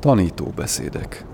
[0.00, 1.24] Tanító beszédek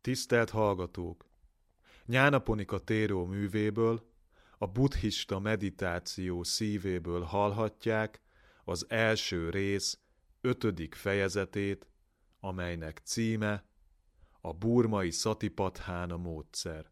[0.00, 1.24] Tisztelt hallgatók!
[2.06, 4.10] Nyánaponika téró művéből,
[4.58, 8.20] a buddhista meditáció szívéből hallhatják
[8.64, 9.98] az első rész
[10.40, 11.89] ötödik fejezetét,
[12.40, 13.64] amelynek címe
[14.40, 16.90] a burmai szatipathána módszer.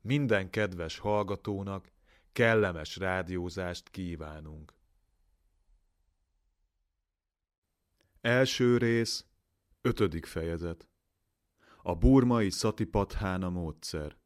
[0.00, 1.92] Minden kedves hallgatónak
[2.32, 4.74] kellemes rádiózást kívánunk.
[8.20, 9.26] Első rész,
[9.80, 10.88] ötödik fejezet.
[11.82, 14.16] A burmai szatipathána módszer.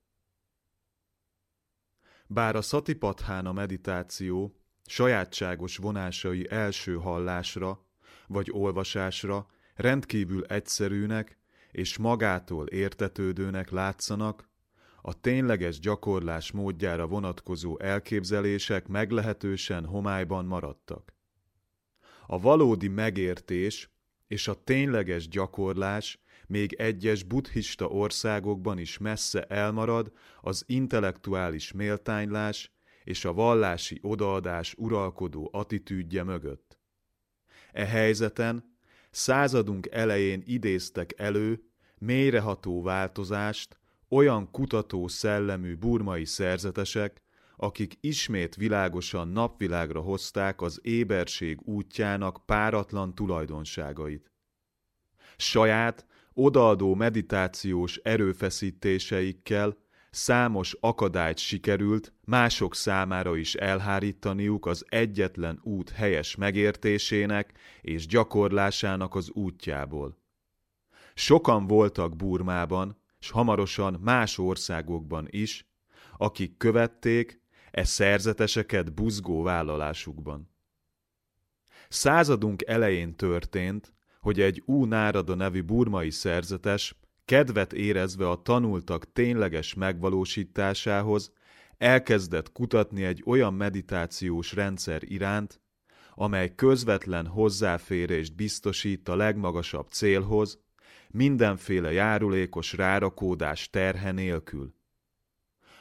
[2.26, 7.86] Bár a szatipathána meditáció sajátságos vonásai első hallásra
[8.26, 11.38] vagy olvasásra rendkívül egyszerűnek
[11.70, 14.48] és magától értetődőnek látszanak,
[15.02, 21.14] a tényleges gyakorlás módjára vonatkozó elképzelések meglehetősen homályban maradtak.
[22.26, 23.90] A valódi megértés
[24.26, 32.72] és a tényleges gyakorlás még egyes buddhista országokban is messze elmarad az intellektuális méltánylás
[33.04, 36.78] és a vallási odaadás uralkodó attitűdje mögött.
[37.72, 38.77] E helyzeten
[39.10, 41.62] századunk elején idéztek elő
[41.98, 43.78] mélyreható változást
[44.08, 47.22] olyan kutató szellemű burmai szerzetesek,
[47.56, 54.32] akik ismét világosan napvilágra hozták az éberség útjának páratlan tulajdonságait.
[55.36, 59.76] Saját, odaadó meditációs erőfeszítéseikkel
[60.10, 69.30] számos akadályt sikerült mások számára is elhárítaniuk az egyetlen út helyes megértésének és gyakorlásának az
[69.30, 70.18] útjából.
[71.14, 75.66] Sokan voltak Burmában, s hamarosan más országokban is,
[76.16, 77.40] akik követték
[77.70, 80.50] e szerzeteseket buzgó vállalásukban.
[81.88, 86.94] Századunk elején történt, hogy egy Ú Nárada nevű burmai szerzetes,
[87.28, 91.32] kedvet érezve a tanultak tényleges megvalósításához,
[91.78, 95.60] elkezdett kutatni egy olyan meditációs rendszer iránt,
[96.14, 100.60] amely közvetlen hozzáférést biztosít a legmagasabb célhoz,
[101.10, 104.74] mindenféle járulékos rárakódás terhe nélkül.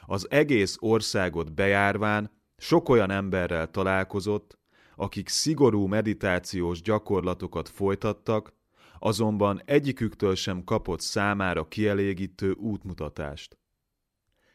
[0.05, 4.57] Az egész országot bejárván sok olyan emberrel találkozott,
[4.95, 8.56] akik szigorú meditációs gyakorlatokat folytattak,
[8.99, 13.57] azonban egyiküktől sem kapott számára kielégítő útmutatást.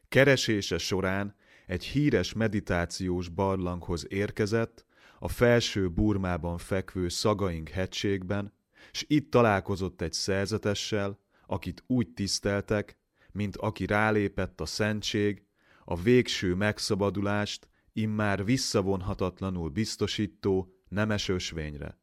[0.09, 1.35] Keresése során
[1.67, 4.87] egy híres meditációs barlanghoz érkezett,
[5.19, 8.53] a felső Burmában fekvő Szagaink hegységben,
[8.93, 12.99] s itt találkozott egy szerzetessel, akit úgy tiszteltek,
[13.33, 15.45] mint aki rálépett a szentség,
[15.85, 22.02] a végső megszabadulást immár visszavonhatatlanul biztosító nemes ösvényre.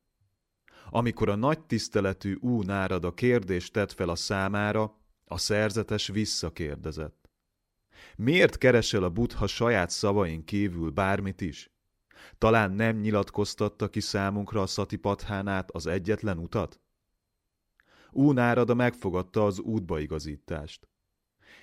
[0.90, 7.30] Amikor a nagy tiszteletű Ú Nárad a kérdést tett fel a számára, a szerzetes visszakérdezett.
[8.16, 11.72] Miért keresel a buddha saját szavain kívül bármit is?
[12.38, 16.82] Talán nem nyilatkoztatta ki számunkra a szatipathánát az egyetlen utat?
[18.12, 20.88] Ú Nárada megfogadta az útbaigazítást.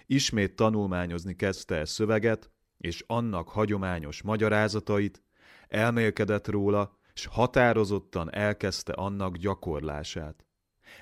[0.07, 5.23] Ismét tanulmányozni kezdte a szöveget, és annak hagyományos magyarázatait,
[5.69, 10.47] elmélkedett róla, s határozottan elkezdte annak gyakorlását.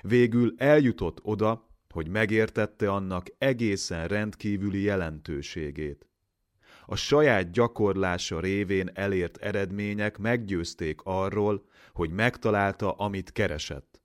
[0.01, 6.07] Végül eljutott oda, hogy megértette annak egészen rendkívüli jelentőségét.
[6.85, 14.01] A saját gyakorlása révén elért eredmények meggyőzték arról, hogy megtalálta, amit keresett.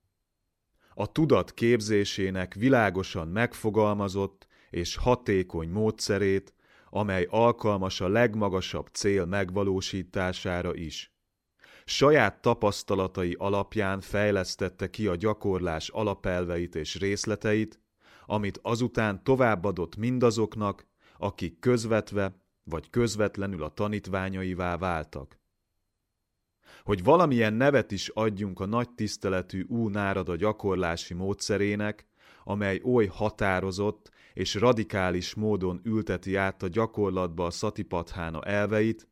[0.95, 6.55] A tudat képzésének világosan megfogalmazott és hatékony módszerét
[6.91, 11.15] amely alkalmas a legmagasabb cél megvalósítására is.
[11.91, 17.81] Saját tapasztalatai alapján fejlesztette ki a gyakorlás alapelveit és részleteit,
[18.27, 20.87] amit azután továbbadott mindazoknak,
[21.19, 25.41] akik közvetve vagy közvetlenül a tanítványaivá váltak.
[26.83, 32.07] Hogy valamilyen nevet is adjunk a nagy tiszteletű Ú Nárada gyakorlási módszerének,
[32.45, 39.09] amely oly határozott és radikális módon ülteti át a gyakorlatba a szatipathána elveit,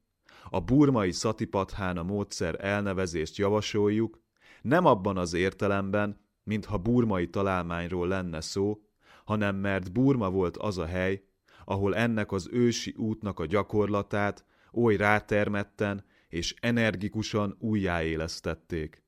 [0.50, 4.21] a burmai szatipathána módszer elnevezést javasoljuk,
[4.62, 8.83] nem abban az értelemben, mintha burmai találmányról lenne szó,
[9.25, 11.23] hanem mert Burma volt az a hely,
[11.65, 19.03] ahol ennek az ősi útnak a gyakorlatát oly rátermetten és energikusan újjáélesztették.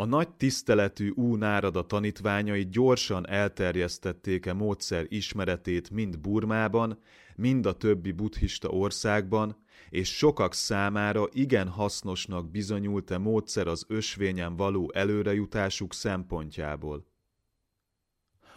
[0.00, 6.98] A nagy tiszteletű Ú Nárada tanítványai gyorsan elterjesztették-e módszer ismeretét mind Burmában,
[7.36, 9.56] mind a többi buddhista országban,
[9.90, 17.06] és sokak számára igen hasznosnak bizonyult-e módszer az ösvényen való előrejutásuk szempontjából.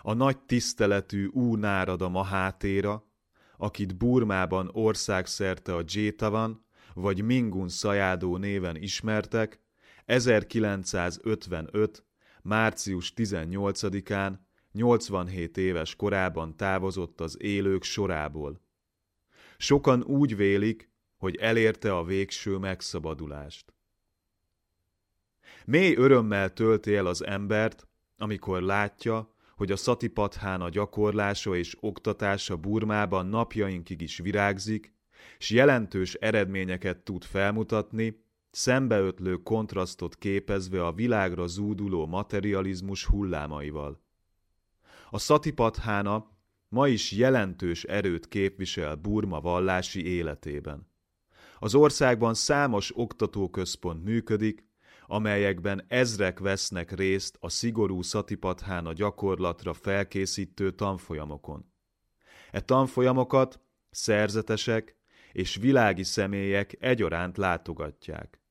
[0.01, 3.04] A nagy tiszteletű Ú Nárada Mahátéra,
[3.57, 9.62] akit Burmában országszerte a Jétavan vagy Mingun Szajádó néven ismertek,
[10.05, 12.05] 1955.
[12.41, 14.33] március 18-án
[14.71, 18.61] 87 éves korában távozott az élők sorából.
[19.57, 23.73] Sokan úgy vélik, hogy elérte a végső megszabadulást.
[25.65, 33.25] Mély örömmel tölti el az embert, amikor látja, hogy a szatipathána gyakorlása és oktatása Burmában
[33.25, 34.94] napjainkig is virágzik,
[35.38, 38.23] s jelentős eredményeket tud felmutatni,
[38.55, 44.01] szembeötlő kontrasztot képezve a világra zúduló materializmus hullámaival.
[45.09, 46.31] A szatipathána
[46.69, 50.91] ma is jelentős erőt képvisel Burma vallási életében.
[51.59, 54.65] Az országban számos oktatóközpont működik,
[55.07, 61.71] amelyekben ezrek vesznek részt a szigorú szatipathána gyakorlatra felkészítő tanfolyamokon.
[62.51, 63.59] E tanfolyamokat
[63.89, 64.95] szerzetesek
[65.31, 68.43] és világi személyek egyaránt látogatják.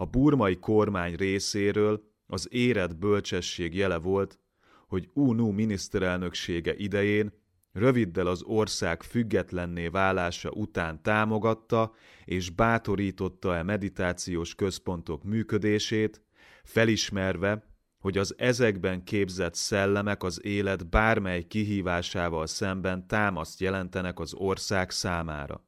[0.00, 4.38] A burmai kormány részéről az érett bölcsesség jele volt,
[4.86, 7.32] hogy UNU miniszterelnöksége idején
[7.72, 11.92] röviddel az ország függetlenné válása után támogatta
[12.24, 16.22] és bátorította e meditációs központok működését,
[16.64, 17.64] felismerve,
[17.98, 25.64] hogy az ezekben képzett szellemek az élet bármely kihívásával szemben támaszt jelentenek az ország számára.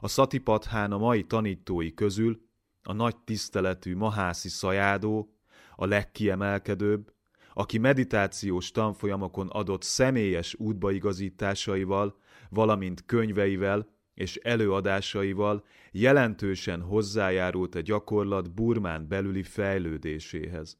[0.00, 2.48] A Szatipathán a mai tanítói közül
[2.90, 5.34] a nagy tiszteletű Mahászi Szajádó,
[5.76, 7.12] a legkiemelkedőbb,
[7.54, 19.08] aki meditációs tanfolyamokon adott személyes útbaigazításaival, valamint könyveivel és előadásaival jelentősen hozzájárult a gyakorlat Burmán
[19.08, 20.78] belüli fejlődéséhez.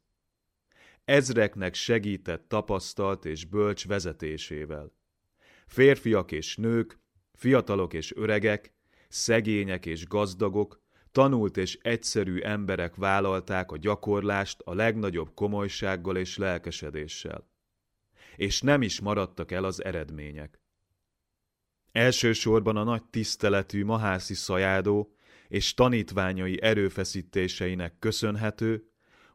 [1.05, 4.91] Ezreknek segített tapasztalt és bölcs vezetésével.
[5.67, 6.99] Férfiak és nők,
[7.33, 8.73] fiatalok és öregek,
[9.07, 10.80] szegények és gazdagok,
[11.11, 17.49] tanult és egyszerű emberek vállalták a gyakorlást a legnagyobb komolysággal és lelkesedéssel.
[18.35, 20.59] És nem is maradtak el az eredmények.
[21.91, 25.15] Elsősorban a nagy tiszteletű Mahászi Szajádó
[25.47, 28.85] és tanítványai erőfeszítéseinek köszönhető,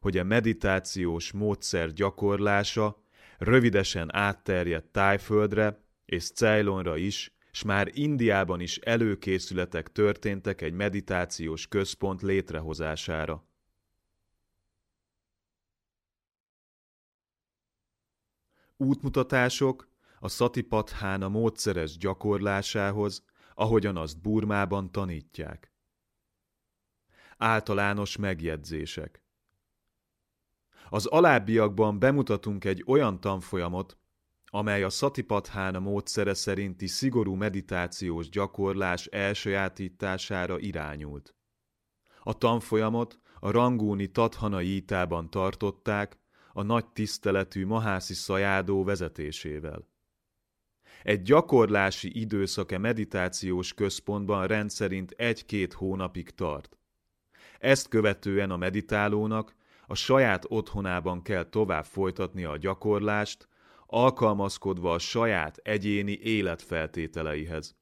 [0.01, 3.03] hogy a meditációs módszer gyakorlása
[3.39, 12.23] rövidesen átterjedt Tájföldre és Ceylonra is, s már Indiában is előkészületek történtek egy meditációs központ
[12.23, 13.45] létrehozására.
[18.77, 19.89] Útmutatások
[20.19, 23.25] a Satipatthana módszeres gyakorlásához,
[23.55, 25.73] ahogyan azt Burmában tanítják.
[27.37, 29.23] Általános megjegyzések
[30.89, 33.99] Az alábbiakban bemutatunk egy olyan tanfolyamot,
[34.51, 41.35] amely a Satipatthana módszere szerinti szigorú meditációs gyakorlás elsajátítására irányult.
[42.23, 46.19] A tanfolyamot a rangúni Tathana Jítában tartották,
[46.53, 49.89] a nagy tiszteletű Mahászi Szajádó vezetésével.
[51.03, 56.79] Egy gyakorlási időszake meditációs központban rendszerint egy-két hónapig tart.
[57.59, 59.55] Ezt követően a meditálónak
[59.87, 63.49] a saját otthonában kell tovább folytatnia a gyakorlást,
[63.87, 67.77] alkalmazkodva a saját egyéni életfeltételeihez.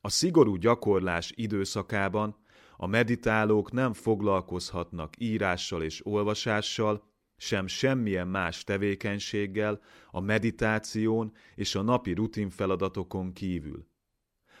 [0.00, 2.36] A szigorú gyakorlás időszakában
[2.76, 11.82] a meditálók nem foglalkozhatnak írással és olvasással, sem semmilyen más tevékenységgel a meditáción és a
[11.82, 13.86] napi rutinfeladatokon kívül.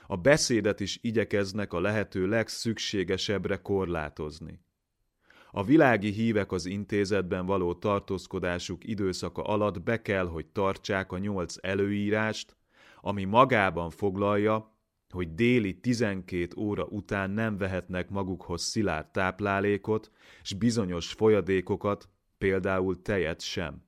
[0.06, 4.60] A beszédet is igyekeznek a lehető legszükségesebbre korlátozni.
[5.50, 11.56] A világi hívek az intézetben való tartózkodásuk időszaka alatt be kell, hogy tartsák a nyolc
[11.60, 12.56] előírást,
[13.00, 14.76] ami magában foglalja,
[15.10, 20.10] hogy déli 12 óra után nem vehetnek magukhoz szilárd táplálékot,
[20.42, 23.86] s bizonyos folyadékokat, például tejet sem.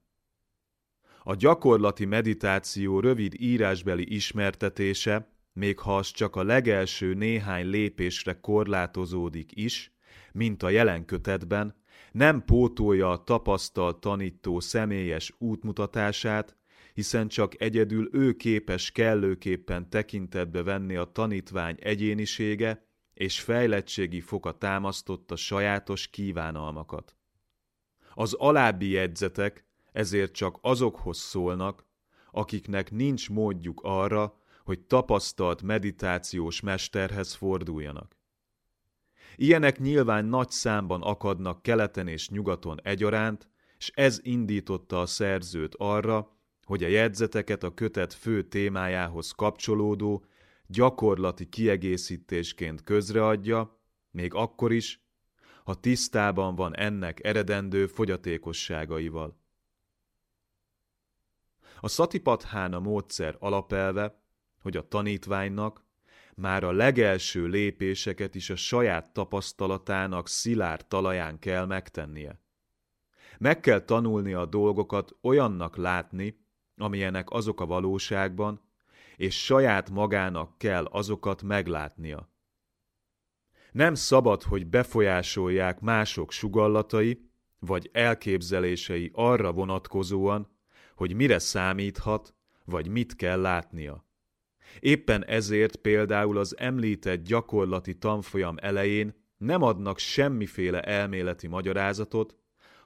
[1.23, 9.51] A gyakorlati meditáció rövid írásbeli ismertetése, még ha az csak a legelső néhány lépésre korlátozódik
[9.55, 9.93] is,
[10.33, 11.75] mint a jelen kötetben,
[12.13, 16.57] nem pótolja a tapasztalt tanító személyes útmutatását,
[16.95, 22.85] hiszen csak egyedül ő képes kellőképpen tekintetbe venni a tanítvány egyénisége
[23.15, 27.17] és fejlettségi foka támasztotta sajátos kívánalmakat.
[28.15, 31.87] Az alábbi jegyzetek ezért csak azokhoz szólnak,
[32.31, 38.20] akiknek nincs módjuk arra, hogy tapasztalt meditációs mesterhez forduljanak.
[39.43, 46.37] Ilyenek nyilván nagy számban akadnak keleten és nyugaton egyaránt, és ez indította a szerzőt arra,
[46.65, 50.25] hogy a jegyzeteket a kötet fő témájához kapcsolódó,
[50.67, 53.81] gyakorlati kiegészítésként közreadja,
[54.11, 55.03] még akkor is,
[55.65, 59.39] ha tisztában van ennek eredendő fogyatékosságaival.
[61.81, 64.23] A szatipathána módszer alapelve,
[64.63, 65.85] hogy a tanítványnak
[66.41, 72.41] már a legelső lépéseket is a saját tapasztalatának szilárd talaján kell megtennie.
[73.39, 76.45] Meg kell tanulnia a dolgokat olyannak látni,
[76.77, 78.61] amilyenek azok a valóságban,
[79.17, 82.29] és saját magának kell azokat meglátnia.
[83.73, 90.49] Nem szabad, hogy befolyásolják mások sugallatai, vagy elképzelései arra vonatkozóan,
[90.95, 94.05] hogy mire számíthat, vagy mit kell látnia.
[94.81, 102.37] Éppen ezért például az említett gyakorlati tanfolyam elején nem adnak semmiféle elméleti magyarázatot,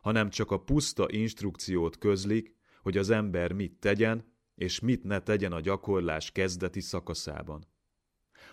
[0.00, 5.52] hanem csak a puszta instrukciót közlik, hogy az ember mit tegyen, és mit ne tegyen
[5.52, 7.66] a gyakorlás kezdeti szakaszában.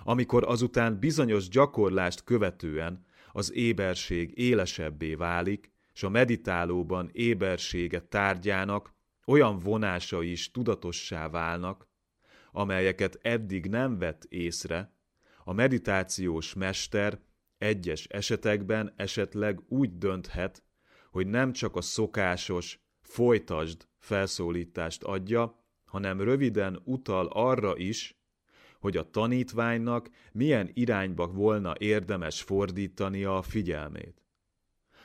[0.03, 8.93] Amikor azután bizonyos gyakorlást követően az éberség élesebbé válik, és a meditálóban ébersége tárgyának
[9.25, 11.87] olyan vonásai is tudatossá válnak,
[12.51, 14.93] amelyeket eddig nem vett észre,
[15.43, 17.19] a meditációs mester
[17.57, 20.63] egyes esetekben esetleg úgy dönthet,
[21.11, 28.19] hogy nem csak a szokásos folytasd felszólítást adja, hanem röviden utal arra is,
[28.79, 34.21] hogy a tanítványnak milyen irányba volna érdemes fordítania a figyelmét.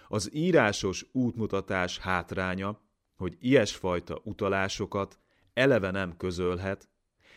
[0.09, 2.81] Az írásos útmutatás hátránya,
[3.17, 5.21] hogy ilyesfajta utalásokat
[5.55, 6.89] eleve nem közölhet,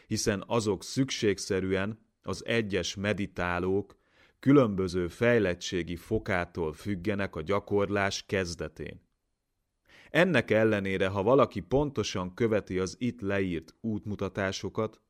[0.09, 3.97] hiszen azok szükségszerűen az egyes meditálók
[4.39, 9.01] különböző fejlettségi fokától függenek a gyakorlás kezdetén.
[10.09, 15.01] Ennek ellenére, ha valaki pontosan követi az itt leírt útmutatásokat,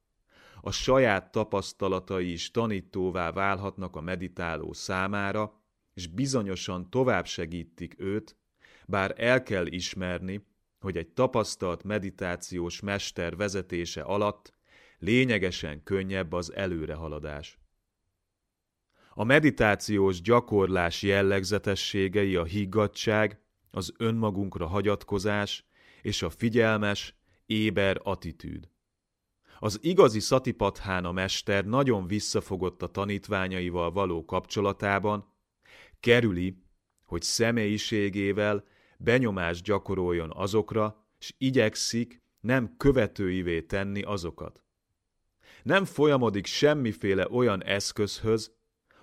[0.61, 5.61] a saját tapasztalatai is tanítóvá válhatnak a meditáló számára,
[5.93, 8.35] és bizonyosan tovább segítik őt,
[8.85, 10.47] bár el kell ismerni,
[10.79, 14.57] hogy egy tapasztalt meditációs mester vezetése alatt
[14.99, 17.59] lényegesen könnyebb az előrehaladás.
[19.13, 23.39] A meditációs gyakorlás jellegzetességei a higgadság,
[23.71, 25.65] az önmagunkra hagyatkozás
[26.01, 27.15] és a figyelmes,
[27.45, 28.69] éber attitűd.
[29.59, 35.33] Az igazi szatipathána mester nagyon visszafogott a tanítványaival való kapcsolatában,
[35.99, 36.63] kerüli,
[37.05, 38.63] hogy személyiségével
[38.97, 44.63] benyomást gyakoroljon azokra, s igyekszik nem követőivé tenni azokat.
[45.69, 48.55] Nem folyamodik semmiféle olyan eszközhöz,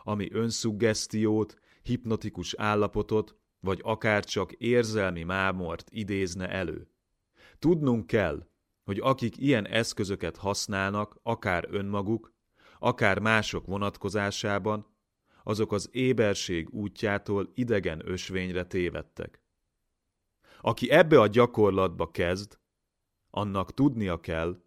[0.03, 6.89] ami önszuggesztiót, hipnotikus állapotot, vagy akár csak érzelmi mámort idézne elő.
[7.59, 8.49] Tudnunk kell,
[8.85, 12.33] hogy akik ilyen eszközöket használnak, akár önmaguk,
[12.79, 14.87] akár mások vonatkozásában,
[15.43, 19.43] azok az éberség útjától idegen ösvényre tévedtek.
[20.61, 22.59] Aki ebbe a gyakorlatba kezd,
[23.31, 24.65] annak tudnia kell,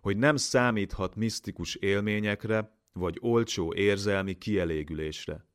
[0.00, 5.48] hogy nem számíthat misztikus élményekre vagy olcsó érzelmi kielégülésre.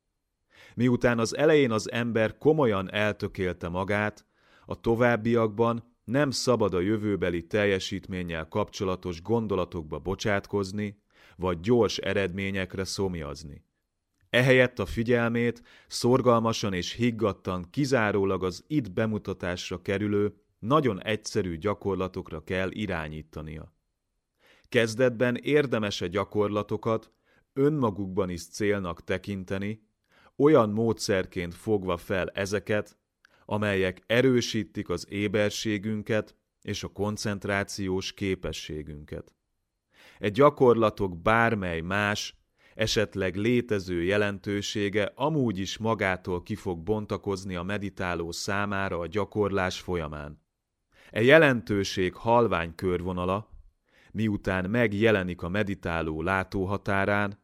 [0.74, 4.26] Miután az elején az ember komolyan eltökélte magát,
[4.66, 11.02] a továbbiakban nem szabad a jövőbeli teljesítménnyel kapcsolatos gondolatokba bocsátkozni,
[11.36, 13.64] vagy gyors eredményekre szomjazni.
[14.30, 22.70] Ehelyett a figyelmét szorgalmasan és higgadtan kizárólag az itt bemutatásra kerülő, nagyon egyszerű gyakorlatokra kell
[22.70, 23.75] irányítania.
[24.68, 27.12] Kezdetben érdemes a gyakorlatokat
[27.52, 29.84] önmagukban is célnak tekinteni,
[30.36, 32.98] olyan módszerként fogva fel ezeket,
[33.44, 39.34] amelyek erősítik az éberségünket és a koncentrációs képességünket.
[40.18, 42.36] Egy gyakorlatok bármely más,
[42.74, 50.44] esetleg létező jelentősége amúgy is magától ki fog bontakozni a meditáló számára a gyakorlás folyamán.
[51.10, 53.55] E jelentőség halvány körvonala,
[54.16, 57.38] miután megjelenik a meditáló látóhatárán,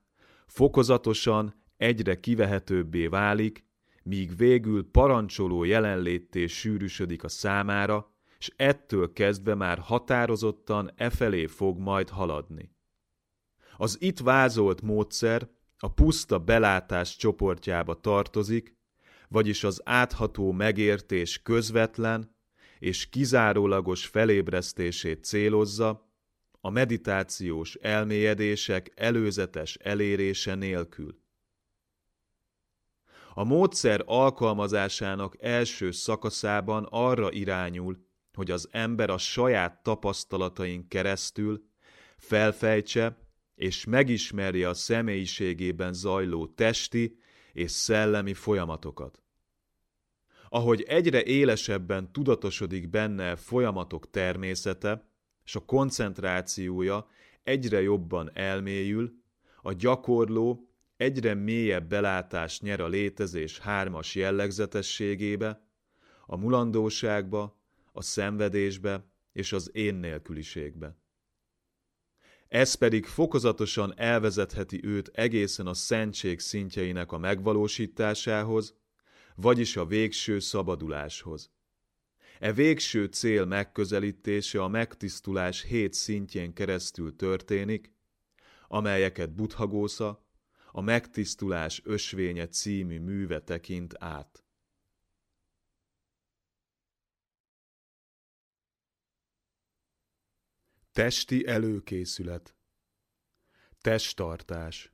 [0.46, 3.64] fokozatosan egyre kivehetőbbé válik,
[4.02, 11.78] míg végül parancsoló jelenlétté sűrűsödik a számára, és ettől kezdve már határozottan e felé fog
[11.78, 12.70] majd haladni.
[13.76, 15.48] Az itt vázolt módszer
[15.78, 18.76] a puszta belátás csoportjába tartozik,
[19.28, 22.36] vagyis az átható megértés közvetlen
[22.78, 26.10] és kizárólagos felébresztését célozza,
[26.64, 31.20] a meditációs elmélyedések előzetes elérése nélkül.
[33.34, 41.64] A módszer alkalmazásának első szakaszában arra irányul, hogy az ember a saját tapasztalatain keresztül
[42.16, 43.18] felfejtse
[43.54, 47.18] és megismerje a személyiségében zajló testi
[47.52, 49.22] és szellemi folyamatokat.
[50.48, 55.11] Ahogy egyre élesebben tudatosodik benne folyamatok természete,
[55.44, 57.08] és a koncentrációja
[57.42, 59.20] egyre jobban elmélyül,
[59.62, 65.66] a gyakorló egyre mélyebb belátást nyer a létezés hármas jellegzetességébe,
[66.26, 67.60] a mulandóságba,
[67.92, 70.96] a szenvedésbe és az én nélküliségbe.
[72.48, 78.74] Ez pedig fokozatosan elvezetheti őt egészen a szentség szintjeinek a megvalósításához,
[79.34, 81.50] vagyis a végső szabaduláshoz.
[82.42, 87.92] E végső cél megközelítése a megtisztulás hét szintjén keresztül történik,
[88.68, 90.26] amelyeket Buddhagósza
[90.72, 94.44] a Megtisztulás ösvénye című műve tekint át.
[100.92, 102.56] Testi előkészület
[103.80, 104.92] Testtartás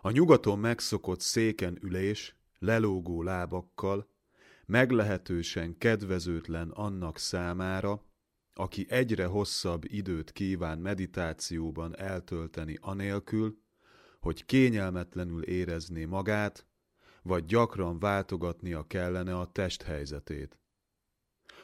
[0.00, 4.14] A nyugaton megszokott széken ülés, lelógó lábakkal,
[4.66, 8.04] meglehetősen kedvezőtlen annak számára,
[8.54, 13.58] aki egyre hosszabb időt kíván meditációban eltölteni anélkül,
[14.20, 16.66] hogy kényelmetlenül érezné magát,
[17.22, 20.58] vagy gyakran váltogatnia kellene a testhelyzetét.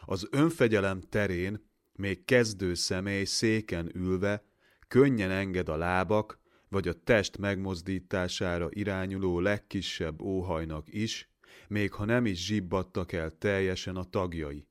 [0.04, 4.44] Az önfegyelem terén még kezdő személy széken ülve
[4.88, 11.30] könnyen enged a lábak vagy a test megmozdítására irányuló legkisebb óhajnak is,
[11.68, 14.66] még ha nem is zsibbadtak el teljesen a tagjai.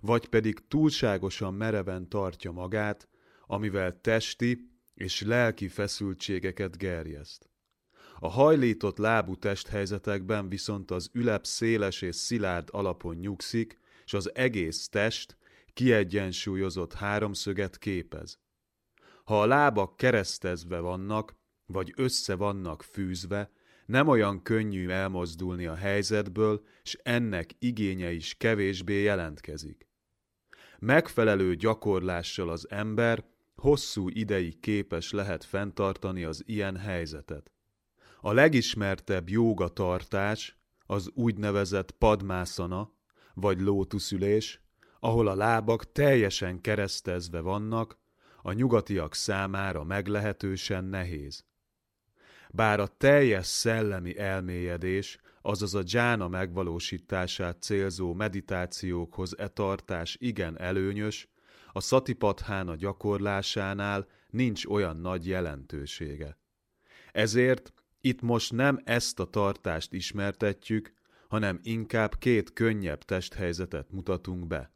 [0.00, 3.08] Vagy pedig túlságosan mereven tartja magát,
[3.46, 7.50] amivel testi és lelki feszültségeket gerjeszt.
[8.18, 14.88] A hajlított lábú testhelyzetekben viszont az ülep széles és szilárd alapon nyugszik, és az egész
[14.88, 15.36] test
[15.72, 18.38] kiegyensúlyozott háromszöget képez.
[19.24, 23.50] Ha a lábak keresztezve vannak, vagy össze vannak fűzve,
[23.88, 29.88] nem olyan könnyű elmozdulni a helyzetből, és ennek igénye is kevésbé jelentkezik.
[30.78, 33.24] Megfelelő gyakorlással az ember
[33.56, 37.50] hosszú ideig képes lehet fenntartani az ilyen helyzetet.
[38.20, 42.92] A legismertebb jóga tartás az úgynevezett padmászana,
[43.34, 44.60] vagy lótuszülés,
[45.00, 47.98] ahol a lábak teljesen keresztezve vannak,
[48.42, 51.47] a nyugatiak számára meglehetősen nehéz.
[52.52, 61.28] Bár a teljes szellemi elmélyedés, azaz a dzsána megvalósítását célzó meditációkhoz e tartás igen előnyös,
[61.72, 66.38] a szatipathána gyakorlásánál nincs olyan nagy jelentősége.
[67.12, 70.92] Ezért itt most nem ezt a tartást ismertetjük,
[71.28, 74.72] hanem inkább két könnyebb testhelyzetet mutatunk be.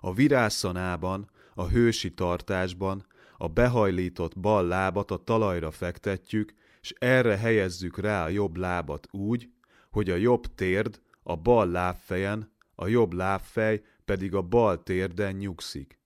[0.00, 3.06] A virászanában, a hősi tartásban
[3.42, 9.50] a behajlított bal lábat a talajra fektetjük, és erre helyezzük rá a jobb lábat úgy,
[9.90, 16.00] hogy a jobb térd a bal lábfejen, a jobb lábfej pedig a bal térden nyugszik.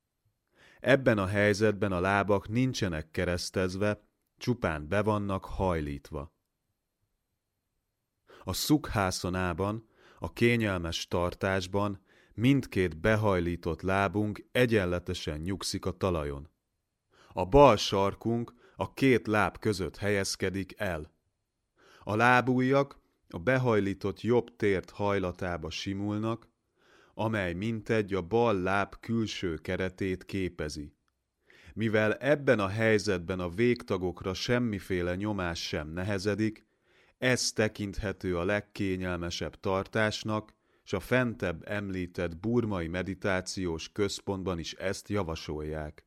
[0.81, 4.01] Ebben a helyzetben a lábak nincsenek keresztezve,
[4.37, 6.33] csupán be vannak hajlítva.
[8.45, 12.01] A szukhászonában, a kényelmes tartásban
[12.35, 16.53] mindkét behajlított lábunk egyenletesen nyugszik a talajon.
[17.37, 21.13] A bal sarkunk a két láb között helyezkedik el.
[22.05, 26.49] A lábújak a behajlított jobb tért hajlatába simulnak,
[27.15, 30.95] amely mintegy a bal láb külső keretét képezi.
[31.75, 36.67] Mivel ebben a helyzetben a végtagokra semmiféle nyomás sem nehezedik,
[37.19, 46.05] ez tekinthető a legkényelmesebb tartásnak, és a fentebb említett burmai meditációs központban is ezt javasolják.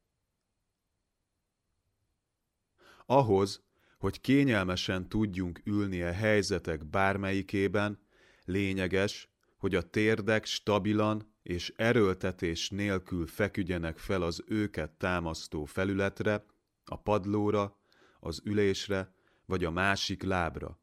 [3.09, 3.63] Ahhoz,
[3.97, 7.99] hogy kényelmesen tudjunk ülni a helyzetek bármelyikében,
[8.45, 16.45] lényeges, hogy a térdek stabilan és erőltetés nélkül feküdjenek fel az őket támasztó felületre,
[16.85, 17.77] a padlóra,
[18.19, 19.13] az ülésre
[19.45, 20.79] vagy a másik lábra.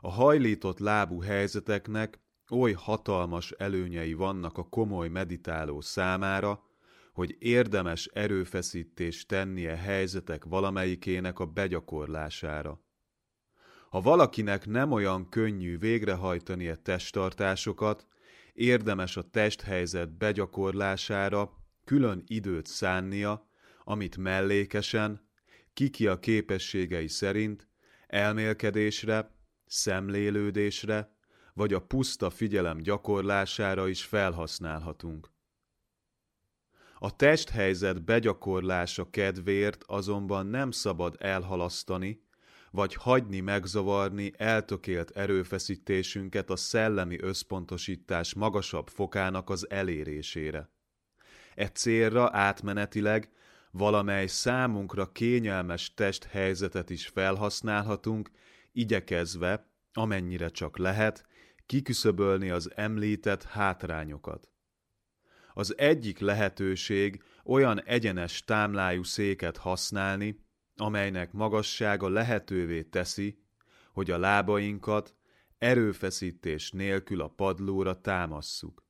[0.00, 6.62] A hajlított lábú helyzeteknek oly hatalmas előnyei vannak a komoly meditáló számára,
[7.12, 12.80] hogy érdemes erőfeszítést tennie helyzetek valamelyikének a begyakorlására.
[13.90, 18.06] Ha valakinek nem olyan könnyű végrehajtani a testtartásokat,
[18.52, 21.52] érdemes a testhelyzet begyakorlására
[21.84, 23.48] külön időt szánnia,
[23.84, 25.28] amit mellékesen,
[25.72, 27.68] kiki a képességei szerint,
[28.06, 29.34] elmélkedésre,
[29.66, 31.16] szemlélődésre,
[31.54, 35.30] vagy a puszta figyelem gyakorlására is felhasználhatunk.
[37.04, 42.22] A testhelyzet begyakorlása kedvéért azonban nem szabad elhalasztani,
[42.70, 50.70] vagy hagyni megzavarni eltökélt erőfeszítésünket a szellemi összpontosítás magasabb fokának az elérésére.
[51.54, 53.30] E célra átmenetileg
[53.70, 58.30] valamely számunkra kényelmes testhelyzetet is felhasználhatunk,
[58.72, 61.26] igyekezve, amennyire csak lehet,
[61.66, 64.51] kiküszöbölni az említett hátrányokat.
[65.54, 70.44] Az egyik lehetőség olyan egyenes támlájú széket használni,
[70.76, 73.38] amelynek magassága lehetővé teszi,
[73.92, 75.14] hogy a lábainkat
[75.58, 78.84] erőfeszítés nélkül a padlóra támasszuk.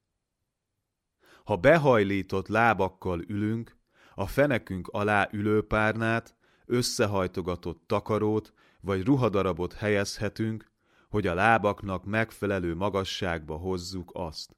[1.45, 3.77] Ha behajlított lábakkal ülünk,
[4.15, 10.71] a fenekünk alá ülőpárnát, összehajtogatott takarót vagy ruhadarabot helyezhetünk,
[11.09, 14.57] hogy a lábaknak megfelelő magasságba hozzuk azt.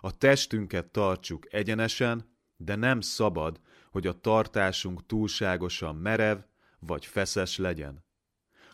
[0.00, 6.38] A testünket tartsuk egyenesen, de nem szabad, hogy a tartásunk túlságosan merev
[6.78, 8.04] vagy feszes legyen.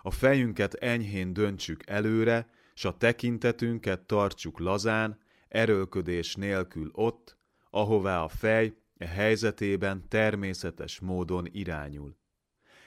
[0.02, 7.38] A fejünket enyhén döntsük előre, s a tekintetünket tartsuk lazán, erőlködés nélkül ott,
[7.70, 12.16] ahová a fej e helyzetében természetes módon irányul.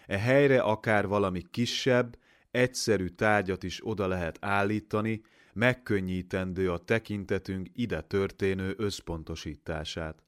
[0.06, 2.18] E helyre akár valami kisebb,
[2.52, 5.22] egyszerű tárgyat is oda lehet állítani,
[5.56, 10.24] megkönnyítendő a tekintetünk ide történő összpontosítását.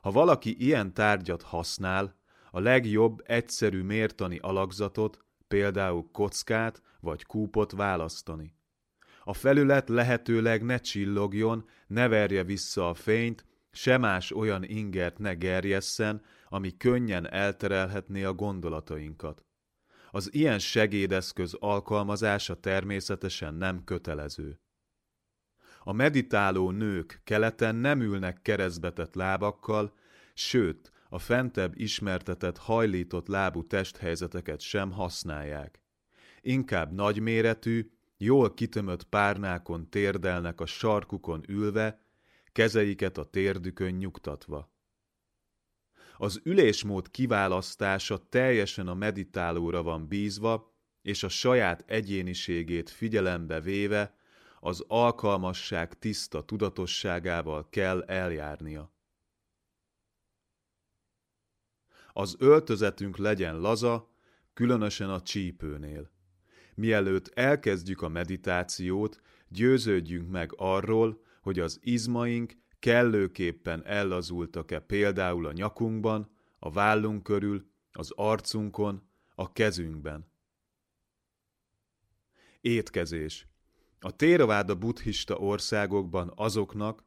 [0.00, 2.16] Ha valaki ilyen tárgyat használ,
[2.50, 8.54] a legjobb egyszerű mértani alakzatot, például kockát vagy kúpot választani.
[9.24, 15.34] A felület lehetőleg ne csillogjon, ne verje vissza a fényt, se más olyan ingert ne
[15.34, 19.44] gerjesszen, ami könnyen elterelhetné a gondolatainkat.
[20.14, 24.60] Az ilyen segédeszköz alkalmazása természetesen nem kötelező.
[25.80, 29.94] A meditáló nők keleten nem ülnek keresztbetett lábakkal,
[30.34, 35.82] sőt, a fentebb ismertetett hajlított lábú testhelyzeteket sem használják.
[36.40, 42.00] Inkább nagyméretű, jól kitömött párnákon térdelnek a sarkukon ülve,
[42.52, 44.73] kezeiket a térdükön nyugtatva.
[46.16, 50.72] Az ülésmód kiválasztása teljesen a meditálóra van bízva,
[51.02, 54.16] és a saját egyéniségét figyelembe véve
[54.60, 58.92] az alkalmasság tiszta tudatosságával kell eljárnia.
[62.12, 64.12] Az öltözetünk legyen laza,
[64.52, 66.10] különösen a csípőnél.
[66.74, 72.52] Mielőtt elkezdjük a meditációt, győződjünk meg arról, hogy az izmaink
[72.84, 79.02] kellőképpen ellazultak-e például a nyakunkban, a vállunk körül, az arcunkon,
[79.34, 80.26] a kezünkben.
[82.60, 83.46] Étkezés.
[84.00, 87.04] A téraváda buddhista országokban azoknak,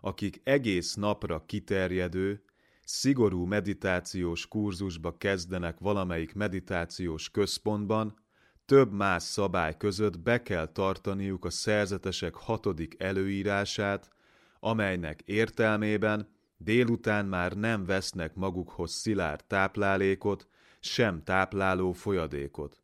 [0.00, 2.44] akik egész napra kiterjedő,
[2.84, 8.18] szigorú meditációs kurzusba kezdenek valamelyik meditációs központban,
[8.64, 14.14] több más szabály között be kell tartaniuk a szerzetesek hatodik előírását,
[14.60, 20.48] amelynek értelmében délután már nem vesznek magukhoz szilárd táplálékot,
[20.80, 22.80] sem tápláló folyadékot.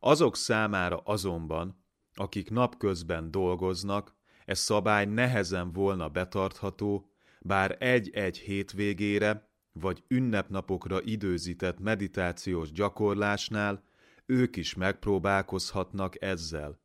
[0.00, 10.04] Azok számára azonban, akik napközben dolgoznak, ez szabály nehezen volna betartható, bár egy-egy hétvégére vagy
[10.08, 13.82] ünnepnapokra időzített meditációs gyakorlásnál
[14.26, 16.80] ők is megpróbálkozhatnak ezzel.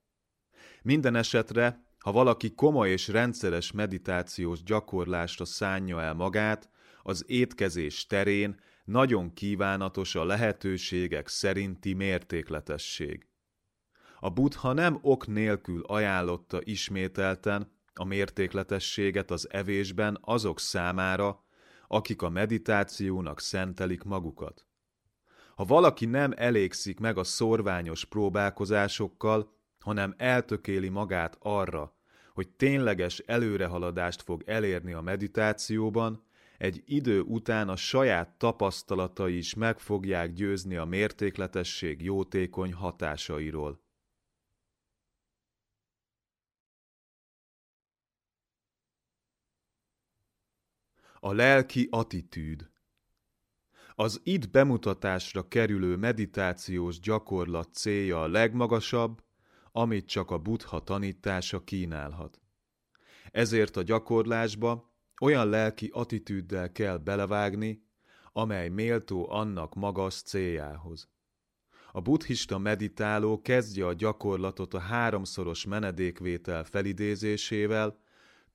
[0.81, 6.69] Minden esetre, ha valaki komoly és rendszeres meditációs gyakorlásra szánja el magát,
[7.03, 13.27] az étkezés terén nagyon kívánatos a lehetőségek szerinti mértékletesség.
[14.19, 21.43] A buddha nem ok nélkül ajánlotta ismételten a mértékletességet az evésben azok számára,
[21.87, 24.65] akik a meditációnak szentelik magukat.
[25.55, 31.95] Ha valaki nem elégszik meg a szorványos próbálkozásokkal, hanem eltökéli magát arra,
[32.33, 36.23] hogy tényleges előrehaladást fog elérni a meditációban,
[36.57, 43.81] egy idő után a saját tapasztalatai is meg fogják győzni a mértékletesség jótékony hatásairól.
[51.19, 52.69] A lelki attitűd
[53.95, 59.21] Az itt bemutatásra kerülő meditációs gyakorlat célja a legmagasabb,
[59.71, 62.41] amit csak a buddha tanítása kínálhat.
[63.31, 67.83] Ezért a gyakorlásba olyan lelki attitűddel kell belevágni,
[68.33, 71.09] amely méltó annak magas céljához.
[71.91, 77.99] A buddhista meditáló kezdje a gyakorlatot a háromszoros menedékvétel felidézésével,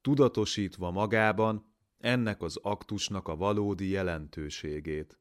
[0.01, 5.19] tudatosítva magában ennek az aktusnak a valódi jelentőségét.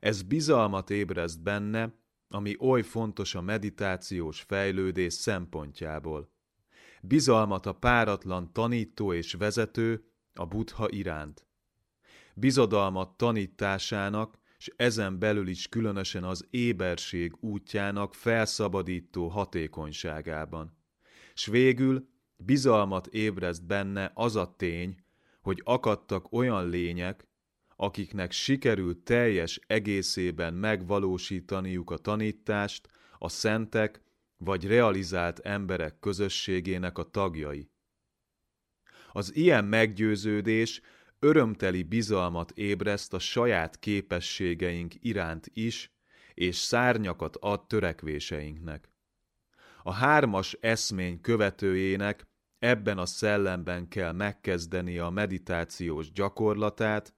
[0.00, 1.94] Ez bizalmat ébreszt benne,
[2.28, 6.30] ami oly fontos a meditációs fejlődés szempontjából.
[7.02, 11.46] Bizalmat a páratlan tanító és vezető a buddha iránt.
[12.34, 20.76] Bizodalmat tanításának, és ezen belül is különösen az éberség útjának felszabadító hatékonyságában.
[21.34, 24.96] S végül bizalmat ébreszt benne az a tény,
[25.40, 27.26] hogy akadtak olyan lények,
[27.76, 34.00] akiknek sikerült teljes egészében megvalósítaniuk a tanítást, a szentek
[34.36, 37.70] vagy realizált emberek közösségének a tagjai.
[39.12, 40.80] Az ilyen meggyőződés
[41.18, 45.94] örömteli bizalmat ébreszt a saját képességeink iránt is,
[46.34, 48.90] és szárnyakat ad törekvéseinknek.
[49.82, 52.26] A hármas eszmény követőjének
[52.58, 57.14] ebben a szellemben kell megkezdeni a meditációs gyakorlatát,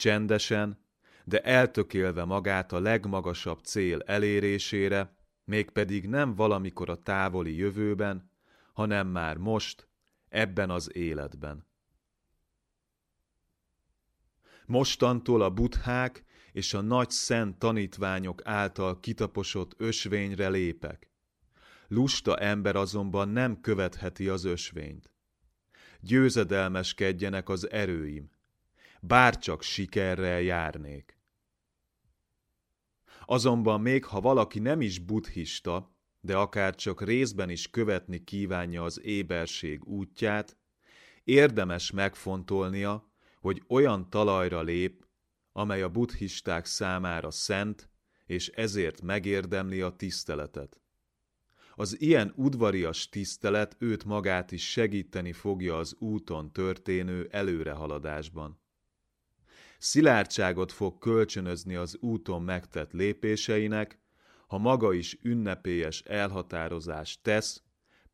[0.00, 0.78] csendesen,
[1.24, 8.30] de eltökélve magát a legmagasabb cél elérésére, mégpedig nem valamikor a távoli jövőben,
[8.72, 9.88] hanem már most,
[10.28, 11.66] ebben az életben.
[14.66, 21.10] Mostantól a buthák és a nagy szent tanítványok által kitaposott ösvényre lépek.
[21.88, 25.10] Lusta ember azonban nem követheti az ösvényt.
[26.00, 28.30] Győzedelmeskedjenek az erőim,
[29.00, 31.18] bárcsak sikerrel járnék.
[33.24, 39.00] Azonban még ha valaki nem is buddhista, de akár csak részben is követni kívánja az
[39.00, 40.56] éberség útját,
[41.24, 43.10] érdemes megfontolnia,
[43.40, 45.06] hogy olyan talajra lép,
[45.52, 47.90] amely a buddhisták számára szent,
[48.26, 50.80] és ezért megérdemli a tiszteletet.
[51.74, 58.60] Az ilyen udvarias tisztelet őt magát is segíteni fogja az úton történő előrehaladásban
[59.80, 63.98] szilárdságot fog kölcsönözni az úton megtett lépéseinek,
[64.46, 67.62] ha maga is ünnepélyes elhatározást tesz,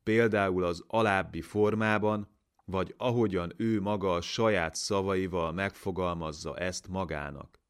[0.02, 2.28] például az alábbi formában,
[2.64, 7.60] vagy ahogyan ő maga a saját szavaival megfogalmazza ezt magának.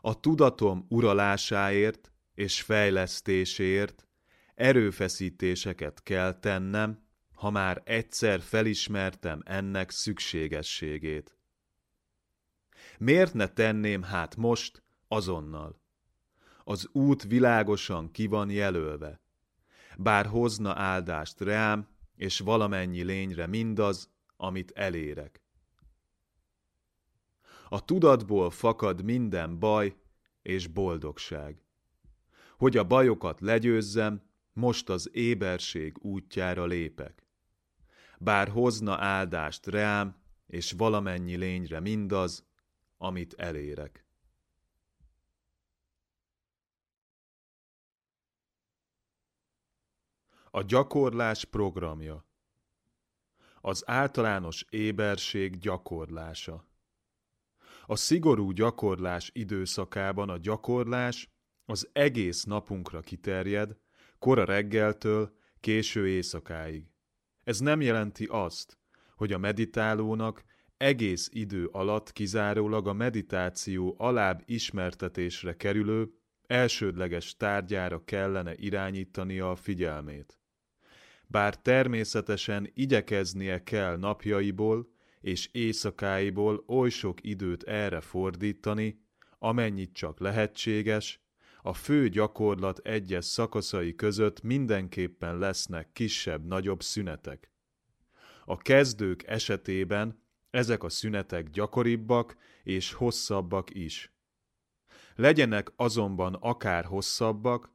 [0.00, 4.06] A tudatom uralásáért és fejlesztéséért
[4.54, 11.36] erőfeszítéseket kell tennem, ha már egyszer felismertem ennek szükségességét.
[12.98, 15.80] Miért ne tenném hát most, azonnal?
[16.64, 19.20] Az út világosan ki van jelölve.
[19.96, 25.42] Bár hozna áldást rám, és valamennyi lényre mindaz, amit elérek.
[27.68, 29.96] A tudatból fakad minden baj
[30.42, 31.64] és boldogság.
[32.58, 37.26] Hogy a bajokat legyőzzem, most az éberség útjára lépek.
[38.18, 42.46] Bár hozna áldást rám, és valamennyi lényre mindaz,
[43.02, 44.06] amit elérek.
[50.50, 52.26] A gyakorlás programja
[53.60, 56.66] Az általános éberség gyakorlása
[57.86, 61.30] A szigorú gyakorlás időszakában a gyakorlás
[61.64, 63.76] az egész napunkra kiterjed,
[64.18, 66.90] kora reggeltől késő éjszakáig.
[67.44, 68.78] Ez nem jelenti azt,
[69.16, 70.44] hogy a meditálónak
[70.82, 76.10] egész idő alatt kizárólag a meditáció alább ismertetésre kerülő,
[76.46, 80.38] elsődleges tárgyára kellene irányítania a figyelmét.
[81.26, 84.88] Bár természetesen igyekeznie kell napjaiból
[85.20, 89.04] és éjszakáiból oly sok időt erre fordítani,
[89.38, 91.20] amennyit csak lehetséges,
[91.62, 97.50] a fő gyakorlat egyes szakaszai között mindenképpen lesznek kisebb-nagyobb szünetek.
[98.44, 100.21] A kezdők esetében
[100.52, 104.12] ezek a szünetek gyakoribbak és hosszabbak is.
[105.14, 107.70] Legyenek azonban akár hosszabbak,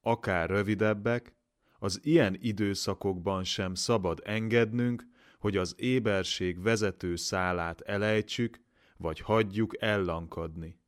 [0.00, 1.34] akár rövidebbek,
[1.78, 5.06] az ilyen időszakokban sem szabad engednünk,
[5.38, 8.60] hogy az éberség vezető szálát elejtsük,
[8.96, 10.78] vagy hagyjuk ellankadni.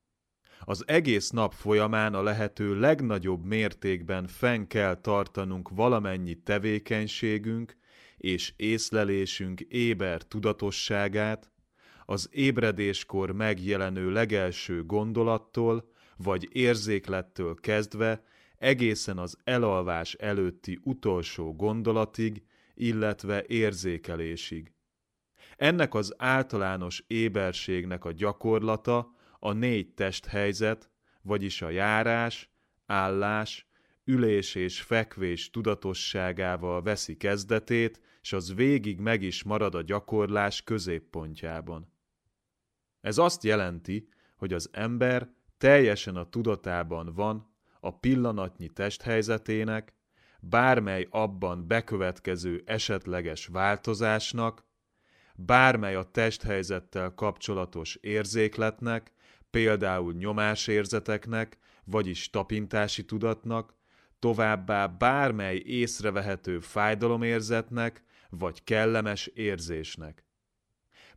[0.61, 7.77] Az egész nap folyamán a lehető legnagyobb mértékben fenn kell tartanunk valamennyi tevékenységünk
[8.23, 11.51] és észlelésünk éber tudatosságát,
[12.05, 18.25] az ébredéskor megjelenő legelső gondolattól vagy érzéklettől kezdve
[18.59, 22.43] egészen az elalvás előtti utolsó gondolatig,
[22.75, 24.73] illetve érzékelésig.
[25.57, 30.91] Ennek az általános éberségnek a gyakorlata a négy testhelyzet,
[31.23, 32.51] vagyis a járás,
[32.87, 33.67] állás,
[34.05, 41.93] ülés és fekvés tudatosságával veszi kezdetét, és az végig meg is marad a gyakorlás középpontjában.
[43.01, 49.95] Ez azt jelenti, hogy az ember teljesen a tudatában van a pillanatnyi testhelyzetének,
[50.41, 54.65] bármely abban bekövetkező esetleges változásnak,
[55.35, 59.13] bármely a testhelyzettel kapcsolatos érzékletnek,
[59.51, 63.75] például nyomásérzeteknek, vagyis tapintási tudatnak,
[64.19, 68.03] továbbá bármely észrevehető fájdalomérzetnek,
[68.39, 70.25] vagy kellemes érzésnek.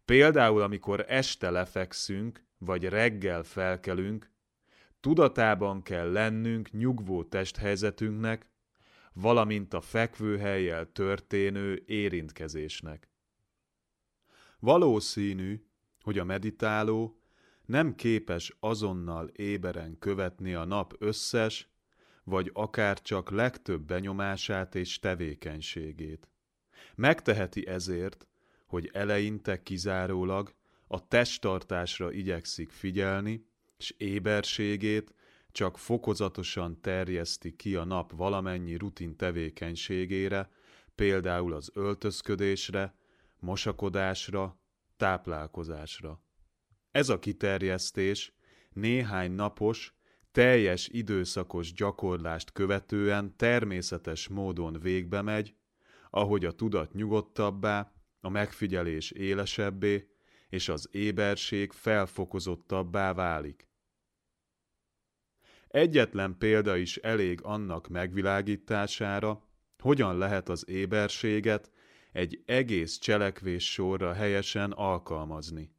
[0.06, 4.32] Például, amikor este lefekszünk, vagy reggel felkelünk,
[5.00, 8.50] tudatában kell lennünk nyugvó testhelyzetünknek,
[9.14, 13.10] valamint a fekvőhelyjel történő érintkezésnek.
[14.60, 15.66] Valószínű,
[16.02, 17.20] hogy a meditáló
[17.66, 21.70] nem képes azonnal éberen követni a nap összes,
[22.24, 26.30] vagy akár csak legtöbb benyomását és tevékenységét.
[26.96, 28.28] Megteheti ezért,
[28.66, 30.54] hogy eleinte kizárólag
[30.88, 33.46] a testtartásra igyekszik figyelni,
[33.78, 35.14] és éberségét
[35.52, 40.50] csak fokozatosan terjeszti ki a nap valamennyi rutin tevékenységére,
[40.96, 42.96] például az öltözködésre,
[43.40, 44.60] mosakodásra,
[44.98, 46.22] táplálkozásra.
[46.92, 48.34] Ez a kiterjesztés
[48.74, 49.94] néhány napos,
[50.32, 55.56] teljes időszakos gyakorlást követően természetes módon végbe megy,
[56.16, 60.08] ahogy a tudat nyugodtabbá, a megfigyelés élesebbé,
[60.50, 63.68] és az éberség felfokozottabbá válik.
[65.68, 69.44] Egyetlen példa is elég annak megvilágítására,
[69.80, 71.72] hogyan lehet az éberséget
[72.12, 75.72] egy egész cselekvés sorra helyesen alkalmazni.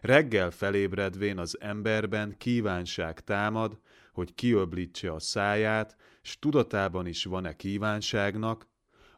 [0.00, 3.80] Reggel felébredvén az emberben kívánság támad,
[4.12, 8.70] hogy kiöblítse a száját, s tudatában is van-e kívánságnak,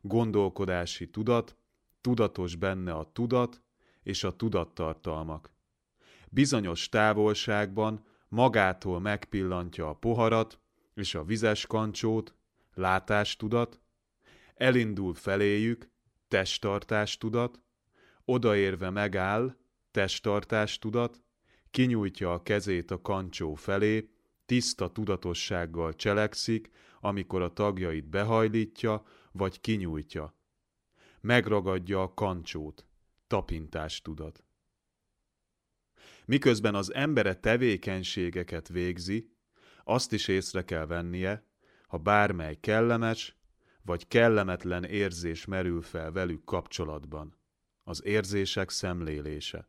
[0.07, 1.57] gondolkodási tudat,
[2.01, 3.63] tudatos benne a tudat
[4.03, 5.53] és a tudattartalmak.
[6.31, 10.61] Bizonyos távolságban magától megpillantja a poharat
[10.95, 12.35] és a vizes kancsót,
[12.75, 13.81] látástudat,
[14.55, 15.91] elindul feléjük,
[16.29, 17.61] testtartástudat,
[18.25, 19.57] odaérve megáll,
[19.91, 21.23] testtartástudat,
[21.71, 24.09] kinyújtja a kezét a kancsó felé,
[24.47, 29.05] tiszta tudatossággal cselekszik, amikor a tagjait behajlítja
[29.39, 30.35] vagy kinyújtja.
[31.21, 32.87] Megragadja a kancsót,
[33.27, 34.45] tapintástudat.
[36.27, 39.33] Miközben az embere tevékenységeket végzi,
[39.85, 41.47] azt is észre kell vennie,
[41.87, 43.37] ha bármely kellemes
[43.83, 47.37] vagy kellemetlen érzés merül fel velük kapcsolatban.
[47.83, 49.69] Az érzések szemlélése.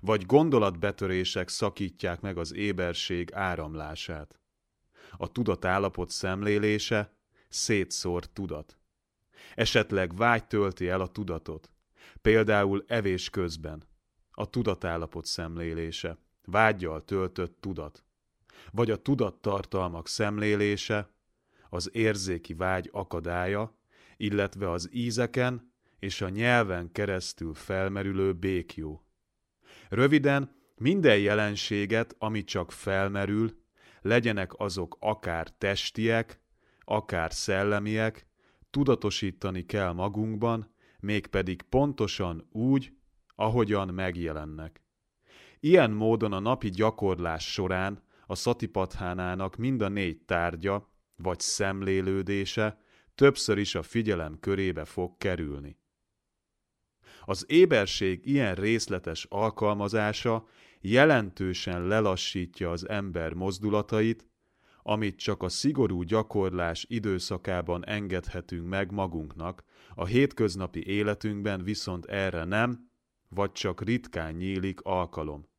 [0.00, 4.40] Vagy gondolatbetörések szakítják meg az éberség áramlását.
[5.16, 7.16] A tudatállapot szemlélése
[7.52, 8.76] szétszórt tudat.
[9.54, 11.70] Esetleg vágy tölti el a tudatot,
[12.22, 13.84] például evés közben,
[14.30, 18.04] a tudatállapot szemlélése, vágyjal töltött tudat,
[18.70, 21.10] vagy a tudattartalmak szemlélése,
[21.68, 23.78] az érzéki vágy akadálya,
[24.16, 29.06] illetve az ízeken és a nyelven keresztül felmerülő békjó.
[29.88, 33.60] Röviden, minden jelenséget, ami csak felmerül,
[34.00, 36.41] legyenek azok akár testiek,
[36.84, 38.26] akár szellemiek,
[38.70, 42.92] tudatosítani kell magunkban, mégpedig pontosan úgy,
[43.34, 44.82] ahogyan megjelennek.
[45.60, 52.78] Ilyen módon a napi gyakorlás során a szatipathánának mind a négy tárgya, vagy szemlélődése
[53.14, 55.80] többször is a figyelem körébe fog kerülni.
[57.24, 60.46] Az éberség ilyen részletes alkalmazása
[60.80, 64.26] jelentősen lelassítja az ember mozdulatait,
[64.82, 69.64] amit csak a szigorú gyakorlás időszakában engedhetünk meg magunknak,
[69.94, 72.90] a hétköznapi életünkben viszont erre nem,
[73.28, 75.50] vagy csak ritkán nyílik alkalom.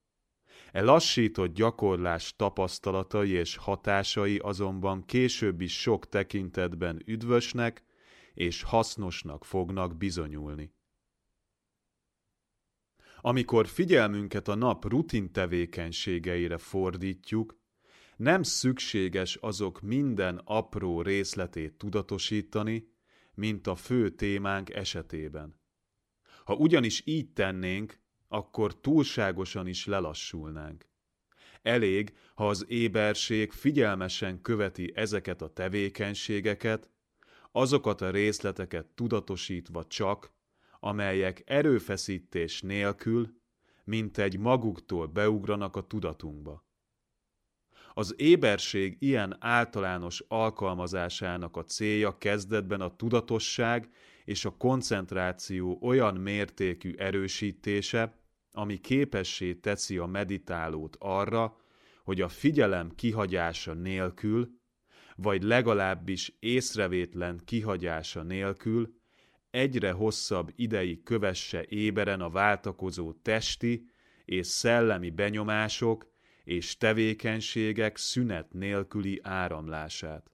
[0.71, 7.83] E lassított gyakorlás tapasztalatai és hatásai azonban később is sok tekintetben üdvösnek
[8.33, 10.73] és hasznosnak fognak bizonyulni.
[13.21, 17.61] Amikor figyelmünket a nap rutin tevékenységeire fordítjuk,
[18.17, 22.87] nem szükséges azok minden apró részletét tudatosítani,
[23.33, 25.61] mint a fő témánk esetében.
[26.43, 30.87] Ha ugyanis így tennénk, akkor túlságosan is lelassulnánk.
[31.61, 36.89] Elég, ha az éberség figyelmesen követi ezeket a tevékenységeket,
[37.51, 40.33] azokat a részleteket tudatosítva csak,
[40.79, 43.41] amelyek erőfeszítés nélkül,
[43.83, 46.65] mint egy maguktól beugranak a tudatunkba.
[47.93, 53.89] Az éberség ilyen általános alkalmazásának a célja kezdetben a tudatosság
[54.25, 58.17] és a koncentráció olyan mértékű erősítése,
[58.51, 61.57] ami képessé teszi a meditálót arra,
[62.03, 64.49] hogy a figyelem kihagyása nélkül,
[65.15, 69.01] vagy legalábbis észrevétlen kihagyása nélkül
[69.49, 73.89] egyre hosszabb ideig kövesse éberen a váltakozó testi
[74.25, 76.12] és szellemi benyomások
[76.43, 80.31] és tevékenységek szünet nélküli áramlását.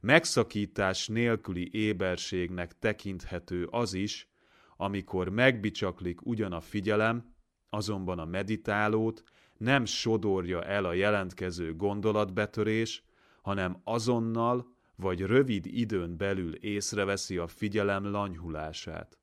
[0.00, 4.28] Megszakítás nélküli éberségnek tekinthető az is,
[4.76, 7.34] amikor megbicsaklik ugyan a figyelem,
[7.70, 9.22] azonban a meditálót
[9.56, 13.04] nem sodorja el a jelentkező gondolatbetörés,
[13.42, 19.18] hanem azonnal vagy rövid időn belül észreveszi a figyelem lanyhulását.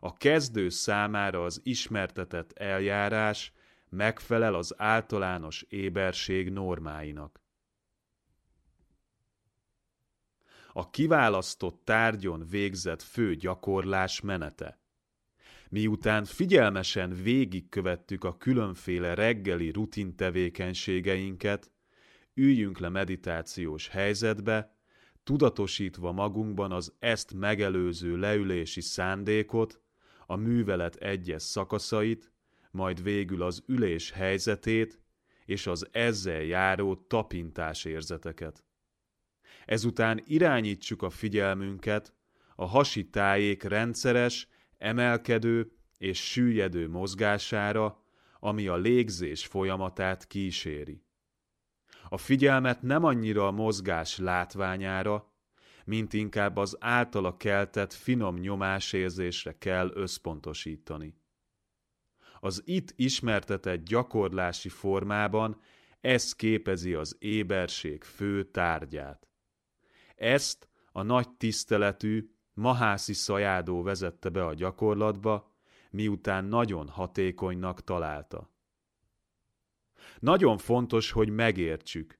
[0.00, 3.52] A kezdő számára az ismertetett eljárás
[3.90, 7.42] megfelel az általános éberség normáinak.
[10.72, 14.80] A kiválasztott tárgyon végzett fő gyakorlás menete.
[15.70, 21.70] Miután figyelmesen végigkövettük a különféle reggeli rutin tevékenységeinket,
[22.34, 24.76] üljünk le meditációs helyzetbe,
[25.24, 29.80] tudatosítva magunkban az ezt megelőző leülési szándékot,
[30.26, 32.32] a művelet egyes szakaszait,
[32.78, 35.00] majd végül az ülés helyzetét
[35.44, 38.64] és az ezzel járó tapintás érzeteket.
[39.64, 42.14] Ezután irányítsuk a figyelmünket
[42.54, 44.48] a hasi tájék rendszeres,
[44.78, 48.02] emelkedő és süllyedő mozgására,
[48.40, 51.02] ami a légzés folyamatát kíséri.
[52.08, 55.32] A figyelmet nem annyira a mozgás látványára,
[55.84, 61.14] mint inkább az általa keltett finom nyomásérzésre kell összpontosítani.
[62.40, 65.60] Az itt ismertetett gyakorlási formában
[66.00, 69.28] ez képezi az éberség fő tárgyát.
[70.16, 75.56] Ezt a nagy tiszteletű Mahászi Szajádó vezette be a gyakorlatba,
[75.90, 78.50] miután nagyon hatékonynak találta.
[80.18, 82.18] Nagyon fontos, hogy megértsük.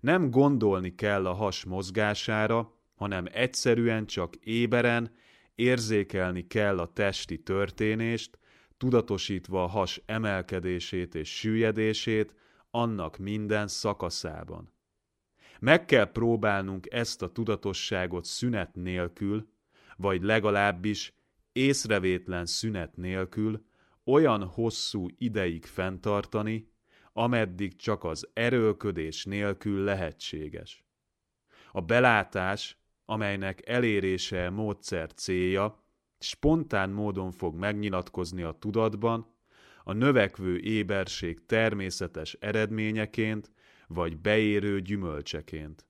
[0.00, 5.14] Nem gondolni kell a has mozgására, hanem egyszerűen csak éberen
[5.54, 8.38] érzékelni kell a testi történést,
[8.78, 12.34] tudatosítva a has emelkedését és süllyedését
[12.70, 14.72] annak minden szakaszában.
[15.60, 19.48] Meg kell próbálnunk ezt a tudatosságot szünet nélkül,
[19.96, 21.14] vagy legalábbis
[21.52, 23.66] észrevétlen szünet nélkül
[24.04, 26.70] olyan hosszú ideig fenntartani,
[27.12, 30.84] ameddig csak az erőlködés nélkül lehetséges.
[31.72, 35.82] A belátás, amelynek elérése módszer célja,
[36.18, 39.36] spontán módon fog megnyilatkozni a tudatban,
[39.84, 43.50] a növekvő éberség természetes eredményeként
[43.86, 45.86] vagy beérő gyümölcseként.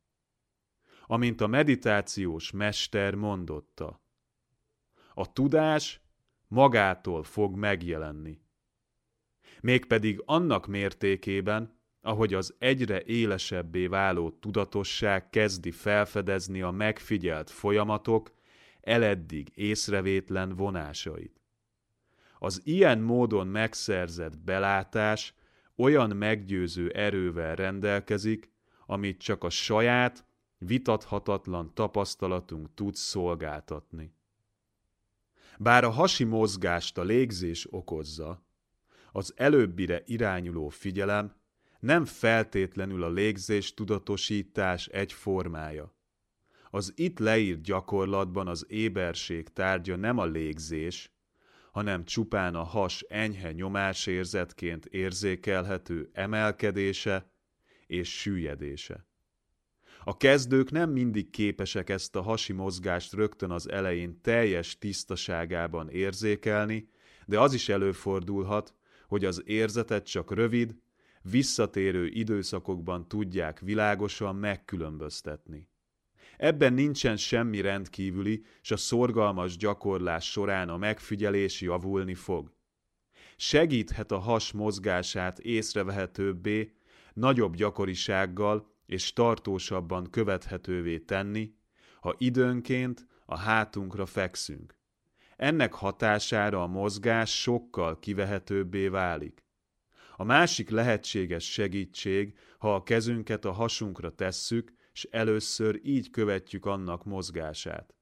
[1.07, 4.03] Amint a meditációs mester mondotta,
[5.15, 6.01] a tudás
[6.49, 8.41] magától fog megjelenni.
[9.61, 18.38] Mégpedig annak mértékében, ahogy az egyre élesebbé váló tudatosság kezdi felfedezni a megfigyelt folyamatok
[18.81, 21.41] eleddig észrevétlen vonásait.
[22.39, 25.35] Az ilyen módon megszerzett belátás
[25.77, 28.51] olyan meggyőző erővel rendelkezik,
[28.87, 30.27] amit csak a saját,
[30.59, 34.13] vitathatatlan tapasztalatunk tud szolgáltatni.
[35.59, 38.47] Bár a hasi mozgást a légzés okozza,
[39.13, 41.37] az előbbire irányuló figyelem
[41.81, 45.93] nem feltétlenül a légzés tudatosítás egy formája.
[46.71, 51.13] Az itt leírt gyakorlatban az éberség tárgya nem a légzés,
[51.73, 57.31] hanem csupán a has enyhe nyomásérzetként érzékelhető emelkedése
[57.87, 59.07] és süllyedése.
[60.05, 66.89] A kezdők nem mindig képesek ezt a hasi mozgást rögtön az elején teljes tisztaságában érzékelni,
[67.27, 68.75] de az is előfordulhat,
[69.09, 70.77] hogy az érzetet csak rövid,
[71.23, 75.69] visszatérő időszakokban tudják világosan megkülönböztetni.
[76.39, 82.53] Ebben nincsen semmi rendkívüli, s a szorgalmas gyakorlás során a megfigyelés javulni fog.
[83.37, 86.73] Segíthet a has mozgását észrevehetőbbé,
[87.13, 91.55] nagyobb gyakorisággal és tartósabban követhetővé tenni,
[92.01, 94.77] ha időnként a hátunkra fekszünk.
[95.37, 99.45] Ennek hatására a mozgás sokkal kivehetőbbé válik.
[100.17, 107.05] A másik lehetséges segítség, ha a kezünket a hasunkra tesszük, és először így követjük annak
[107.05, 107.95] mozgását.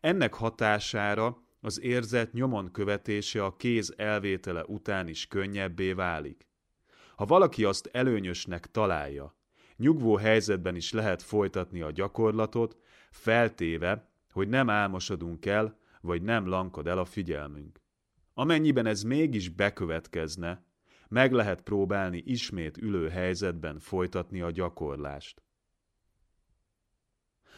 [0.00, 6.48] Ennek hatására az érzet nyomon követése a kéz elvétele után is könnyebbé válik.
[7.16, 9.36] Ha valaki azt előnyösnek találja,
[9.76, 12.76] nyugvó helyzetben is lehet folytatni a gyakorlatot,
[13.10, 17.80] feltéve, hogy nem álmosodunk el, vagy nem lankad el a figyelmünk.
[18.34, 20.64] Amennyiben ez mégis bekövetkezne,
[21.08, 25.44] meg lehet próbálni ismét ülő helyzetben folytatni a gyakorlást.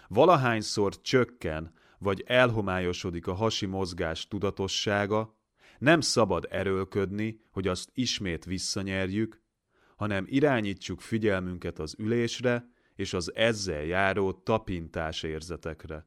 [0.09, 5.37] Valahányszor csökken vagy elhomályosodik a hasi mozgás tudatossága,
[5.79, 9.43] nem szabad erőlködni, hogy azt ismét visszanyerjük,
[9.97, 16.07] hanem irányítsuk figyelmünket az ülésre és az ezzel járó tapintás érzetekre.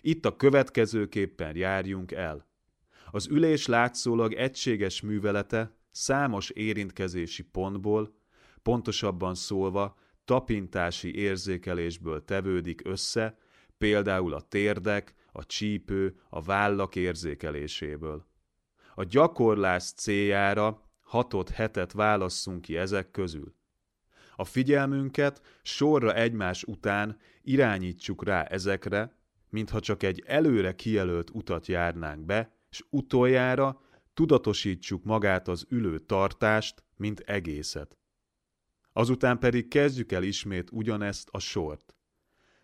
[0.00, 2.50] Itt a következőképpen járjunk el.
[3.10, 8.14] Az ülés látszólag egységes művelete számos érintkezési pontból,
[8.62, 13.38] pontosabban szólva tapintási érzékelésből tevődik össze,
[13.78, 18.26] például a térdek, a csípő, a vállak érzékeléséből.
[18.94, 23.54] A gyakorlás céljára hatot hetet válasszunk ki ezek közül.
[24.36, 29.16] A figyelmünket sorra egymás után irányítsuk rá ezekre,
[29.48, 33.80] mintha csak egy előre kijelölt utat járnánk be, és utoljára
[34.14, 38.01] tudatosítsuk magát az ülő tartást, mint egészet.
[38.92, 41.96] Azután pedig kezdjük el ismét ugyanezt a sort.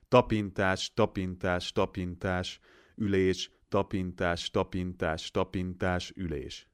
[0.09, 2.61] Tapintás, tapintás, tapintás,
[2.97, 6.69] ülés, tapintás, tapintás, tapintás, ülés.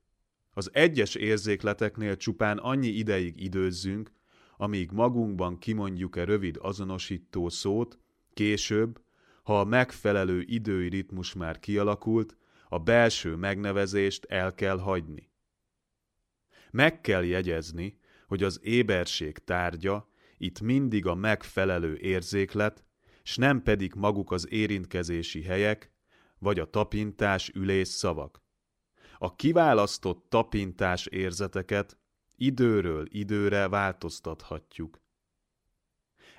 [0.51, 4.13] Az egyes érzékleteknél csupán annyi ideig időzzünk,
[4.57, 7.99] amíg magunkban kimondjuk-e rövid azonosító szót,
[8.35, 9.03] később,
[9.43, 12.37] ha a megfelelő idői ritmus már kialakult,
[12.69, 15.31] a belső megnevezést el kell hagyni.
[16.71, 20.09] Meg kell jegyezni, hogy az éberség tárgya
[20.39, 22.85] itt mindig a megfelelő érzéklet,
[23.23, 25.93] s nem pedig maguk az érintkezési helyek,
[26.39, 28.43] vagy a tapintás ülés szavak.
[29.19, 31.99] A kiválasztott tapintás érzeteket
[32.37, 35.03] időről időre változtathatjuk.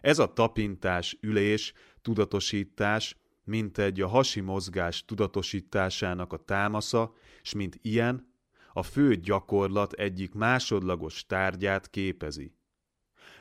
[0.02, 7.80] Ez a tapintás ülés, tudatosítás, mint egy a hasi mozgás tudatosításának a támasza, s mint
[7.82, 8.34] ilyen,
[8.78, 12.56] a fő gyakorlat egyik másodlagos tárgyát képezi.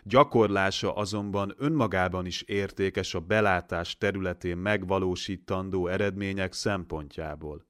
[0.02, 7.66] Gyakorlása azonban önmagában is értékes a belátás területén megvalósítandó eredmények szempontjából.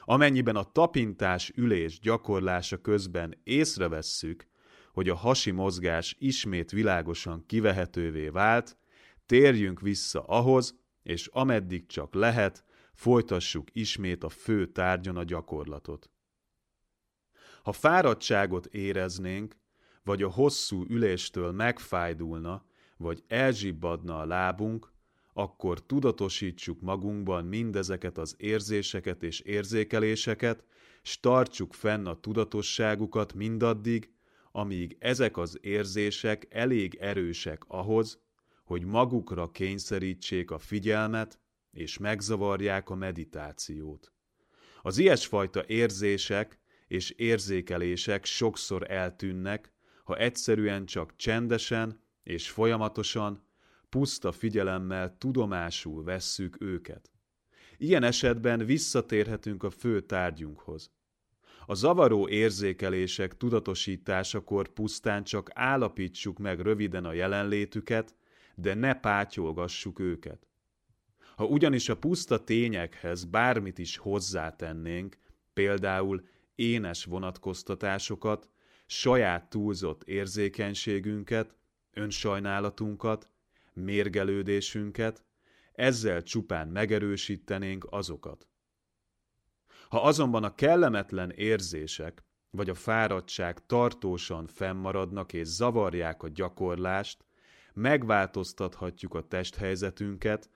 [0.00, 4.46] Amennyiben a tapintás ülés gyakorlása közben észrevesszük,
[4.92, 8.76] hogy a hasi mozgás ismét világosan kivehetővé vált,
[9.26, 16.11] térjünk vissza ahhoz, és ameddig csak lehet, folytassuk ismét a fő tárgyon a gyakorlatot.
[17.62, 19.56] Ha fáradtságot éreznénk,
[20.04, 22.64] vagy a hosszú üléstől megfájdulna,
[22.96, 24.92] vagy elzsibbadna a lábunk,
[25.32, 30.64] akkor tudatosítsuk magunkban mindezeket az érzéseket és érzékeléseket,
[31.02, 34.12] s tartsuk fenn a tudatosságukat mindaddig,
[34.52, 38.20] amíg ezek az érzések elég erősek ahhoz,
[38.64, 41.40] hogy magukra kényszerítsék a figyelmet,
[41.70, 44.12] és megzavarják a meditációt.
[44.82, 46.61] Az ilyesfajta érzések
[46.92, 49.72] és érzékelések sokszor eltűnnek,
[50.04, 53.42] ha egyszerűen csak csendesen és folyamatosan,
[53.88, 57.10] puszta figyelemmel tudomásul vesszük őket.
[57.78, 60.90] Ilyen esetben visszatérhetünk a fő tárgyunkhoz.
[61.66, 68.14] A zavaró érzékelések tudatosításakor pusztán csak állapítsuk meg röviden a jelenlétüket,
[68.54, 70.46] de ne pátyolgassuk őket.
[71.36, 75.16] Ha ugyanis a puszta tényekhez bármit is hozzátennénk,
[75.52, 78.48] például énes vonatkoztatásokat,
[78.86, 81.56] saját túlzott érzékenységünket,
[81.92, 83.28] önsajnálatunkat,
[83.72, 85.24] mérgelődésünket,
[85.72, 88.46] ezzel csupán megerősítenénk azokat.
[89.88, 97.24] Ha azonban a kellemetlen érzések vagy a fáradtság tartósan fennmaradnak és zavarják a gyakorlást,
[97.72, 100.50] megváltoztathatjuk a testhelyzetünket,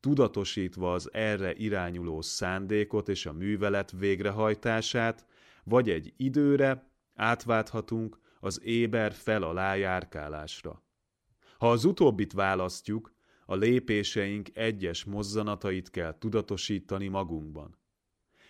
[0.00, 5.26] tudatosítva az erre irányuló szándékot és a művelet végrehajtását,
[5.64, 10.82] vagy egy időre átválthatunk az éber fel alá járkálásra.
[11.58, 13.14] Ha az utóbbit választjuk,
[13.46, 17.78] a lépéseink egyes mozzanatait kell tudatosítani magunkban.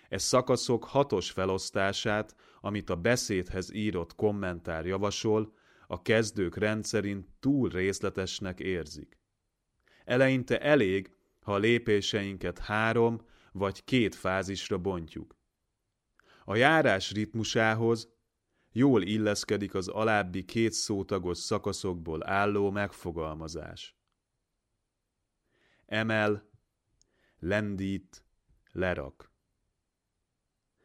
[0.08, 5.52] Ez szakaszok hatos felosztását, amit a beszédhez írott kommentár javasol,
[5.86, 9.18] a kezdők rendszerint túl részletesnek érzik.
[10.04, 13.20] Eleinte elég, ha a lépéseinket három
[13.52, 15.39] vagy két fázisra bontjuk.
[16.50, 18.08] A járás ritmusához
[18.72, 23.96] jól illeszkedik az alábbi két szótagos szakaszokból álló megfogalmazás.
[25.86, 26.50] Emel,
[27.38, 28.24] lendít,
[28.72, 29.32] lerak.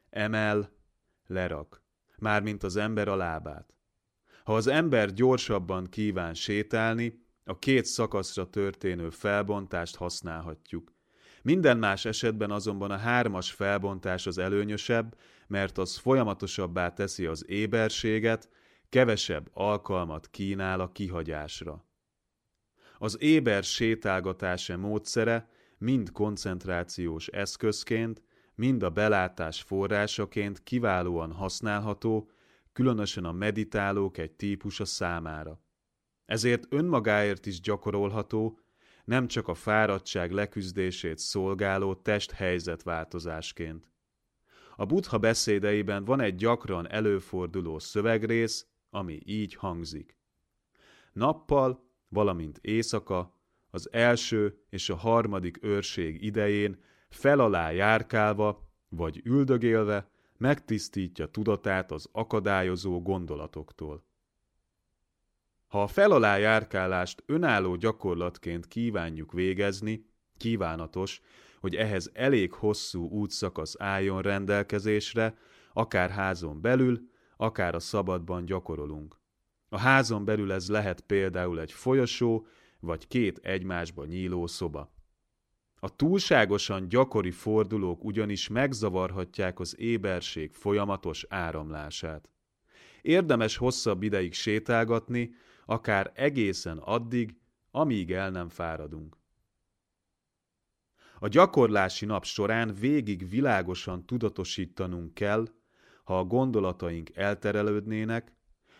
[0.09, 0.71] Emel,
[1.27, 1.83] lerak,
[2.17, 3.73] mármint az ember a lábát.
[4.43, 10.93] Ha az ember gyorsabban kíván sétálni, a két szakaszra történő felbontást használhatjuk.
[11.41, 15.15] Minden más esetben azonban a hármas felbontás az előnyösebb,
[15.47, 18.49] mert az folyamatosabbá teszi az éberséget,
[18.89, 21.85] kevesebb alkalmat kínál a kihagyásra.
[22.97, 28.23] Az éber sétálgatása módszere mind koncentrációs eszközként,
[28.55, 32.29] mind a belátás forrásaként kiválóan használható,
[32.73, 35.59] különösen a meditálók egy típusa számára.
[36.25, 38.59] Ezért önmagáért is gyakorolható,
[39.05, 43.87] nem csak a fáradtság leküzdését szolgáló testhelyzetváltozásként.
[44.75, 50.17] A buddha beszédeiben van egy gyakran előforduló szövegrész, ami így hangzik.
[51.13, 53.33] Nappal, valamint éjszaka,
[53.69, 62.09] az első és a harmadik őrség idején fel alá járkálva vagy üldögélve megtisztítja tudatát az
[62.11, 64.03] akadályozó gondolatoktól.
[65.67, 70.05] Ha a fel alá járkálást önálló gyakorlatként kívánjuk végezni,
[70.37, 71.21] kívánatos,
[71.65, 75.37] hogy ehhez elég hosszú útszakasz álljon rendelkezésre,
[75.73, 79.19] akár házon belül, akár a szabadban gyakorolunk.
[79.69, 82.47] A házon belül ez lehet például egy folyosó,
[82.79, 84.93] vagy két egymásba nyíló szoba.
[85.79, 92.29] A túlságosan gyakori fordulók ugyanis megzavarhatják az éberség folyamatos áramlását.
[93.01, 95.33] Érdemes hosszabb ideig sétálgatni,
[95.65, 97.35] akár egészen addig,
[97.71, 99.17] amíg el nem fáradunk.
[101.19, 105.47] A gyakorlási nap során végig világosan tudatosítanunk kell,
[106.03, 108.33] ha a gondolataink elterelődnének,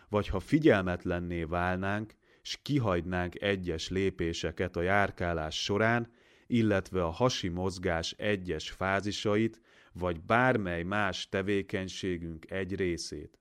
[0.10, 6.12] vagy ha figyelmetlenné válnánk, s kihagynánk egyes lépéseket a járkálás során,
[6.48, 9.62] illetve a hasi mozgás egyes fázisait,
[9.94, 13.40] vagy bármely más tevékenységünk egy részét.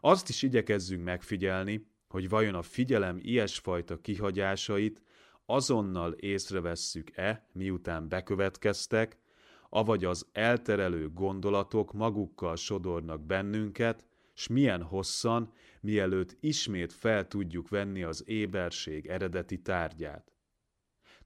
[0.00, 5.02] Azt is igyekezzünk megfigyelni, hogy vajon a figyelem ilyesfajta kihagyásait
[5.52, 9.18] azonnal észrevesszük-e, miután bekövetkeztek,
[9.68, 18.02] avagy az elterelő gondolatok magukkal sodornak bennünket, s milyen hosszan, mielőtt ismét fel tudjuk venni
[18.02, 20.32] az éberség eredeti tárgyát.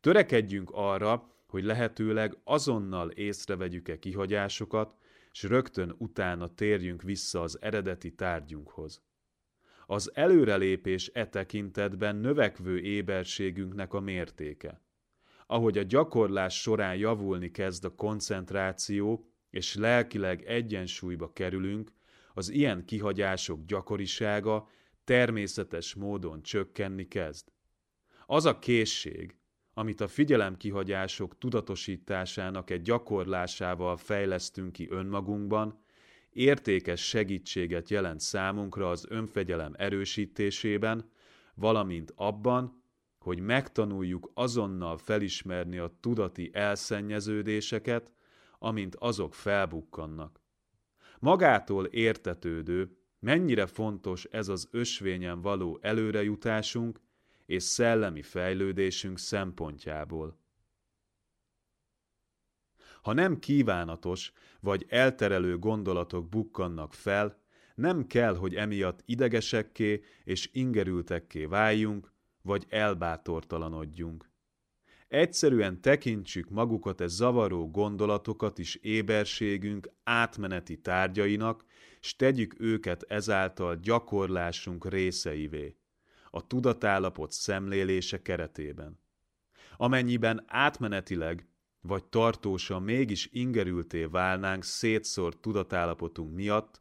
[0.00, 4.94] Törekedjünk arra, hogy lehetőleg azonnal észrevegyük-e kihagyásokat,
[5.32, 9.02] s rögtön utána térjünk vissza az eredeti tárgyunkhoz.
[9.86, 14.80] Az előrelépés e tekintetben növekvő éberségünknek a mértéke.
[15.46, 21.92] Ahogy a gyakorlás során javulni kezd a koncentráció, és lelkileg egyensúlyba kerülünk,
[22.34, 24.68] az ilyen kihagyások gyakorisága
[25.04, 27.48] természetes módon csökkenni kezd.
[28.26, 29.38] Az a készség,
[29.74, 35.84] amit a figyelemkihagyások tudatosításának egy gyakorlásával fejlesztünk ki önmagunkban,
[36.36, 41.10] értékes segítséget jelent számunkra az önfegyelem erősítésében,
[41.54, 42.82] valamint abban,
[43.18, 48.12] hogy megtanuljuk azonnal felismerni a tudati elszennyeződéseket,
[48.58, 50.40] amint azok felbukkannak.
[51.18, 57.00] Magától értetődő, mennyire fontos ez az ösvényen való előrejutásunk
[57.46, 60.38] és szellemi fejlődésünk szempontjából.
[63.06, 67.38] Ha nem kívánatos vagy elterelő gondolatok bukkannak fel,
[67.74, 74.30] nem kell, hogy emiatt idegesekké és ingerültekké váljunk, vagy elbátortalanodjunk.
[75.08, 81.64] Egyszerűen tekintsük magukat e zavaró gondolatokat is éberségünk átmeneti tárgyainak,
[82.00, 85.76] s tegyük őket ezáltal gyakorlásunk részeivé,
[86.30, 89.00] a tudatállapot szemlélése keretében.
[89.76, 91.46] Amennyiben átmenetileg
[91.86, 96.80] vagy tartósan mégis ingerülté válnánk szétszórt tudatállapotunk miatt,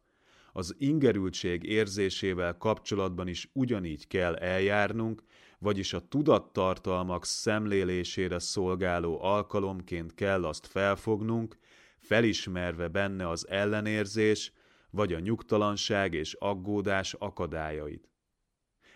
[0.52, 5.22] az ingerültség érzésével kapcsolatban is ugyanígy kell eljárnunk,
[5.58, 11.58] vagyis a tudattartalmak szemlélésére szolgáló alkalomként kell azt felfognunk,
[11.98, 14.52] felismerve benne az ellenérzés,
[14.90, 18.10] vagy a nyugtalanság és aggódás akadályait.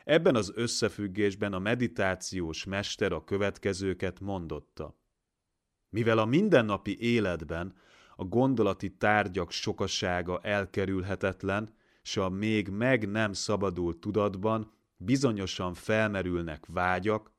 [0.05, 5.00] Ebben az összefüggésben a meditációs mester a következőket mondotta.
[5.91, 7.75] Mivel a mindennapi életben
[8.17, 17.33] a gondolati tárgyak sokasága elkerülhetetlen, s a még meg nem szabadult tudatban bizonyosan felmerülnek vágyak,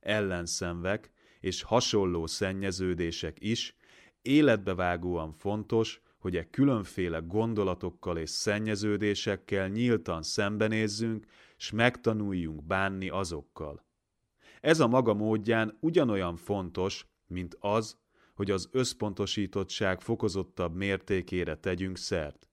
[0.00, 3.76] ellenszenvek és hasonló szennyeződések is,
[4.22, 11.26] életbevágóan fontos, hogy e különféle gondolatokkal és szennyeződésekkel nyíltan szembenézzünk,
[11.56, 13.84] s megtanuljunk bánni azokkal.
[14.60, 17.96] Ez a maga módján ugyanolyan fontos, mint az,
[18.34, 22.48] hogy az összpontosítottság fokozottabb mértékére tegyünk szert.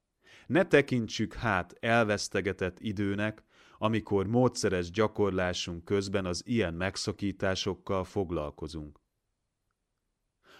[0.47, 3.43] Ne tekintsük hát elvesztegetett időnek,
[3.77, 8.99] amikor módszeres gyakorlásunk közben az ilyen megszakításokkal foglalkozunk.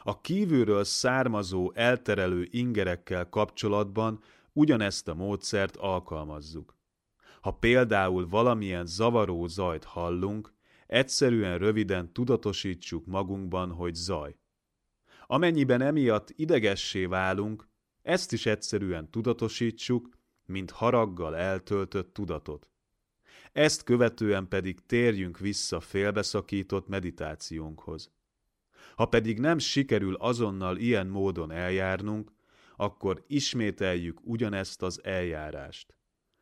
[0.03, 6.77] A kívülről származó elterelő ingerekkel kapcsolatban ugyanezt a módszert alkalmazzuk.
[7.41, 10.53] Ha például valamilyen zavaró zajt hallunk,
[10.89, 14.35] egyszerűen röviden tudatosítsuk magunkban, hogy zaj.
[15.27, 17.67] Amennyiben emiatt idegessé válunk,
[18.01, 20.09] ezt is egyszerűen tudatosítsuk,
[20.45, 22.69] mint haraggal eltöltött tudatot.
[23.51, 28.11] Ezt követően pedig térjünk vissza félbeszakított meditációnkhoz.
[28.95, 32.31] Ha pedig nem sikerül azonnal ilyen módon eljárnunk,
[32.75, 35.95] akkor ismételjük ugyanezt az eljárást.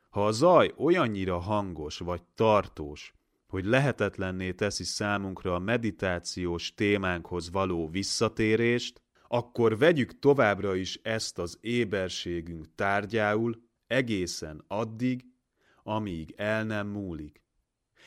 [0.10, 3.16] Ha a zaj olyannyira hangos vagy tartós,
[3.48, 11.58] hogy lehetetlenné teszi számunkra a meditációs témánkhoz való visszatérést, akkor vegyük továbbra is ezt az
[11.62, 15.26] éberségünk tárgyául egészen addig,
[15.84, 17.41] amíg el nem múlik.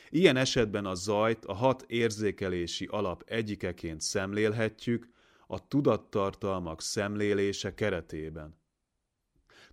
[0.09, 5.09] Ilyen esetben a zajt a hat érzékelési alap egyikeként szemlélhetjük
[5.47, 8.59] a tudattartalmak szemlélése keretében.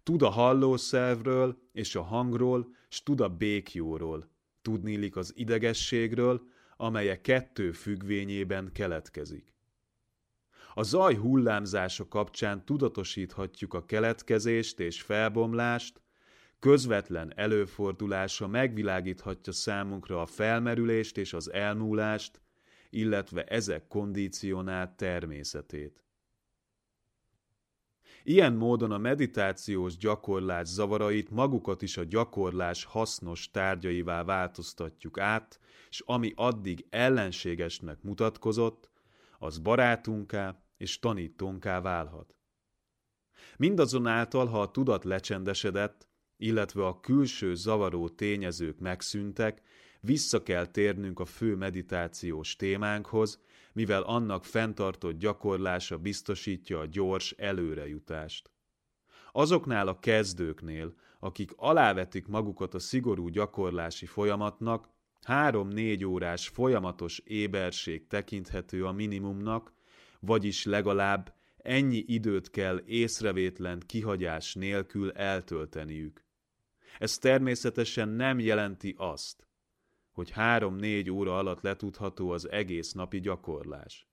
[0.02, 4.30] Tud a hallószervről és a hangról, s tud a békjóról,
[4.62, 6.42] tudnélik az idegességről,
[6.76, 9.52] amelyek kettő függvényében keletkezik.
[10.74, 16.00] A zaj hullámzása kapcsán tudatosíthatjuk a keletkezést és felbomlást,
[16.58, 22.40] közvetlen előfordulása megvilágíthatja számunkra a felmerülést és az elmúlást,
[22.90, 26.02] illetve ezek kondicionált természetét.
[28.28, 35.60] Ilyen módon a meditációs gyakorlás zavarait magukat is a gyakorlás hasznos tárgyaivá változtatjuk át,
[35.90, 38.90] és ami addig ellenségesnek mutatkozott,
[39.38, 42.36] az barátunká és tanítónká válhat.
[43.56, 49.62] Mindazonáltal, ha a tudat lecsendesedett, illetve a külső zavaró tényezők megszűntek,
[50.00, 53.40] vissza kell térnünk a fő meditációs témánkhoz,
[53.78, 58.50] mivel annak fenntartott gyakorlása biztosítja a gyors előrejutást.
[59.32, 64.88] Azoknál a kezdőknél, akik alávetik magukat a szigorú gyakorlási folyamatnak,
[65.22, 69.72] három-négy órás folyamatos éberség tekinthető a minimumnak,
[70.20, 76.24] vagyis legalább ennyi időt kell észrevétlen kihagyás nélkül eltölteniük.
[76.98, 79.47] Ez természetesen nem jelenti azt,
[80.18, 84.08] hogy három-négy óra alatt letudható az egész napi gyakorlás.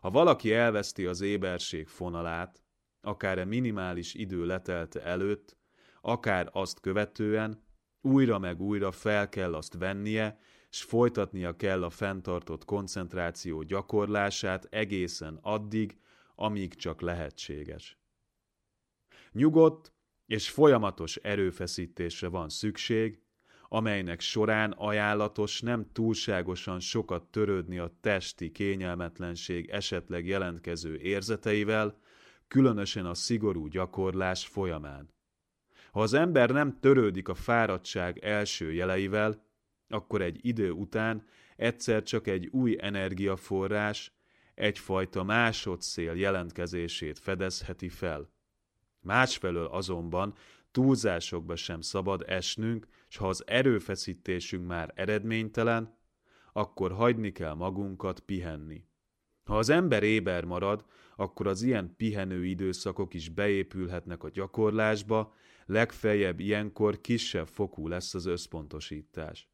[0.00, 2.62] Ha valaki elveszti az éberség fonalát,
[3.00, 5.56] akár a minimális idő letelte előtt,
[6.00, 7.64] akár azt követően,
[8.00, 10.38] újra meg újra fel kell azt vennie,
[10.70, 15.98] s folytatnia kell a fenntartott koncentráció gyakorlását egészen addig,
[16.34, 17.98] amíg csak lehetséges.
[19.32, 19.92] Nyugodt
[20.26, 23.22] és folyamatos erőfeszítésre van szükség,
[23.68, 31.98] amelynek során ajánlatos nem túlságosan sokat törődni a testi kényelmetlenség esetleg jelentkező érzeteivel,
[32.48, 35.16] különösen a szigorú gyakorlás folyamán.
[35.92, 39.46] Ha az ember nem törődik a fáradtság első jeleivel,
[39.88, 44.12] akkor egy idő után egyszer csak egy új energiaforrás,
[44.54, 48.30] egyfajta másodszél jelentkezését fedezheti fel.
[49.00, 50.34] Másfelől azonban
[50.70, 55.96] túlzásokba sem szabad esnünk, s ha az erőfeszítésünk már eredménytelen,
[56.52, 58.84] akkor hagyni kell magunkat pihenni.
[59.44, 60.84] Ha az ember éber marad,
[61.16, 65.34] akkor az ilyen pihenő időszakok is beépülhetnek a gyakorlásba,
[65.66, 69.48] legfeljebb ilyenkor kisebb fokú lesz az összpontosítás.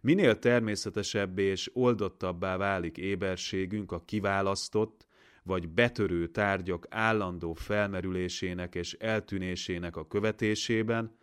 [0.00, 5.06] Minél természetesebbé és oldottabbá válik éberségünk a kiválasztott,
[5.42, 11.16] vagy betörő tárgyak állandó felmerülésének és eltűnésének a követésében,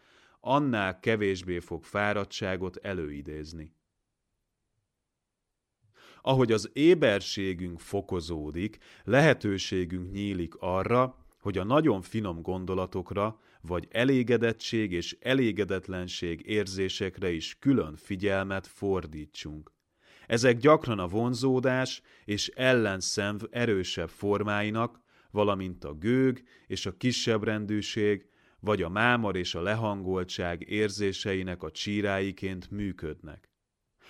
[0.45, 3.73] annál kevésbé fog fáradtságot előidézni.
[6.21, 15.17] Ahogy az éberségünk fokozódik, lehetőségünk nyílik arra, hogy a nagyon finom gondolatokra, vagy elégedettség és
[15.19, 19.71] elégedetlenség érzésekre is külön figyelmet fordítsunk.
[20.27, 28.25] Ezek gyakran a vonzódás és ellenszenv erősebb formáinak, valamint a gőg és a kisebb rendűség,
[28.65, 33.49] vagy a mámor és a lehangoltság érzéseinek a csíráiként működnek.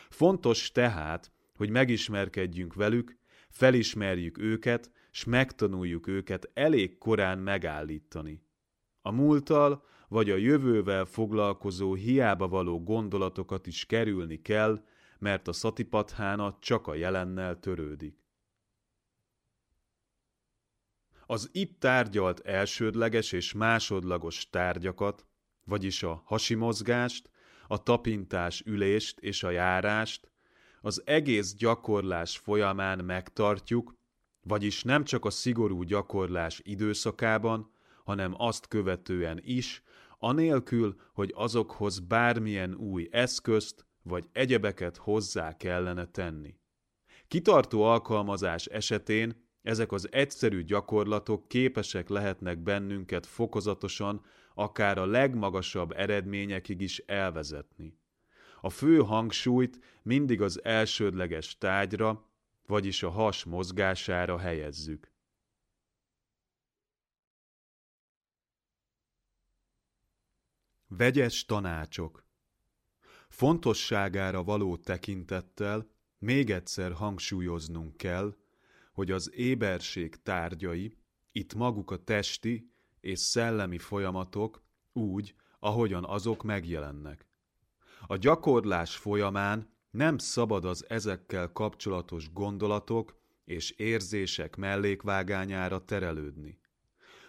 [0.09, 3.17] Fontos tehát, hogy megismerkedjünk velük,
[3.49, 8.43] felismerjük őket, s megtanuljuk őket elég korán megállítani.
[9.01, 14.83] a múlttal vagy a jövővel foglalkozó hiába való gondolatokat is kerülni kell,
[15.19, 18.24] mert a szatipathána csak a jelennel törődik.
[21.27, 25.25] Az itt tárgyalt elsődleges és másodlagos tárgyakat,
[25.63, 27.29] vagyis a hasimozgást,
[27.67, 30.29] a tapintás ülést és a járást,
[30.81, 33.97] az egész gyakorlás folyamán megtartjuk,
[34.41, 37.71] vagyis nem csak a szigorú gyakorlás időszakában,
[38.03, 39.83] hanem azt követően is,
[40.19, 46.55] anélkül, hogy azokhoz bármilyen új eszközt vagy egyebeket hozzá kellene tenni.
[47.27, 56.81] Kitartó alkalmazás esetén ezek az egyszerű gyakorlatok képesek lehetnek bennünket fokozatosan akár a legmagasabb eredményekig
[56.81, 57.97] is elvezetni.
[58.61, 62.29] A fő hangsúlyt mindig az elsődleges tárgyra,
[62.65, 65.11] vagyis a has mozgására helyezzük.
[70.87, 72.25] Vegyes tanácsok
[73.27, 75.87] Fontosságára való tekintettel
[76.17, 78.35] még egyszer hangsúlyoznunk kell,
[78.95, 80.97] hogy az éberség tárgyai,
[81.31, 87.27] itt maguk a testi és szellemi folyamatok úgy, ahogyan azok megjelennek.
[88.07, 96.59] A gyakorlás folyamán nem szabad az ezekkel kapcsolatos gondolatok és érzések mellékvágányára terelődni.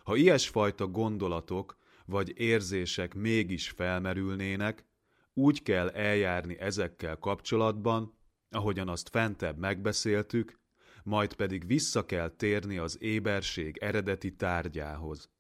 [0.05, 4.85] Ha ilyesfajta gondolatok vagy érzések mégis felmerülnének,
[5.33, 8.15] úgy kell eljárni ezekkel kapcsolatban,
[8.51, 10.59] ahogyan azt fentebb megbeszéltük,
[11.07, 15.31] majd pedig vissza kell térni az éberség eredeti tárgyához.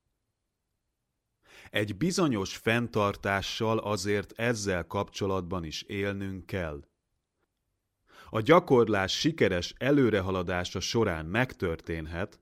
[1.70, 6.84] Egy bizonyos fenntartással azért ezzel kapcsolatban is élnünk kell.
[8.30, 12.40] A gyakorlás sikeres előrehaladása során megtörténhet,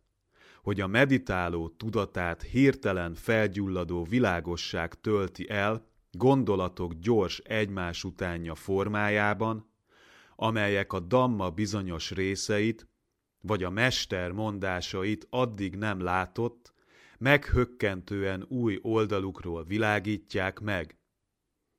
[0.63, 9.73] hogy a meditáló tudatát hirtelen felgyulladó világosság tölti el gondolatok gyors egymás utánja formájában,
[10.37, 12.89] amelyek a damma bizonyos részeit,
[13.47, 16.73] vagy a mester mondásait addig nem látott,
[17.19, 20.99] meghökkentően új oldalukról világítják meg.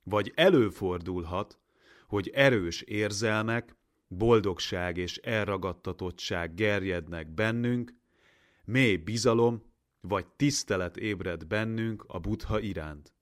[0.03, 1.59] Vagy előfordulhat,
[2.07, 3.76] hogy erős érzelmek,
[4.07, 7.93] boldogság és elragadtatottság gerjednek bennünk,
[8.66, 9.63] mély bizalom
[10.01, 13.13] vagy tisztelet ébred bennünk a buddha iránt.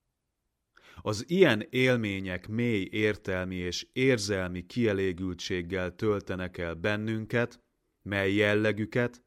[1.02, 7.64] Az ilyen élmények mély értelmi és érzelmi kielégültséggel töltenek el bennünket,
[8.04, 9.24] mely jellegüket,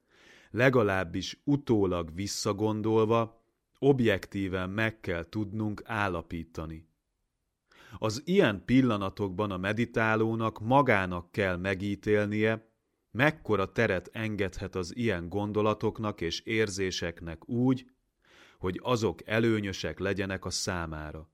[0.50, 3.44] legalábbis utólag visszagondolva,
[3.78, 6.88] objektíven meg kell tudnunk állapítani.
[7.98, 12.70] Az ilyen pillanatokban a meditálónak magának kell megítélnie,
[13.10, 17.86] mekkora teret engedhet az ilyen gondolatoknak és érzéseknek úgy,
[18.58, 21.30] hogy azok előnyösek legyenek a számára.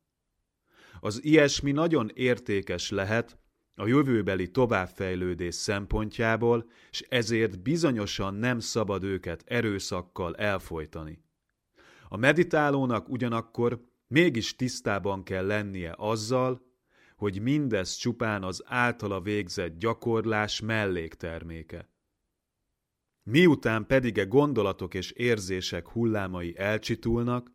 [1.00, 3.38] Az ilyesmi nagyon értékes lehet
[3.74, 11.24] a jövőbeli továbbfejlődés szempontjából, és ezért bizonyosan nem szabad őket erőszakkal elfolytani.
[12.08, 16.70] A meditálónak ugyanakkor mégis tisztában kell lennie azzal,
[17.16, 21.90] hogy mindez csupán az általa végzett gyakorlás mellékterméke.
[23.22, 27.52] Miután pedig e gondolatok és érzések hullámai elcsitulnak,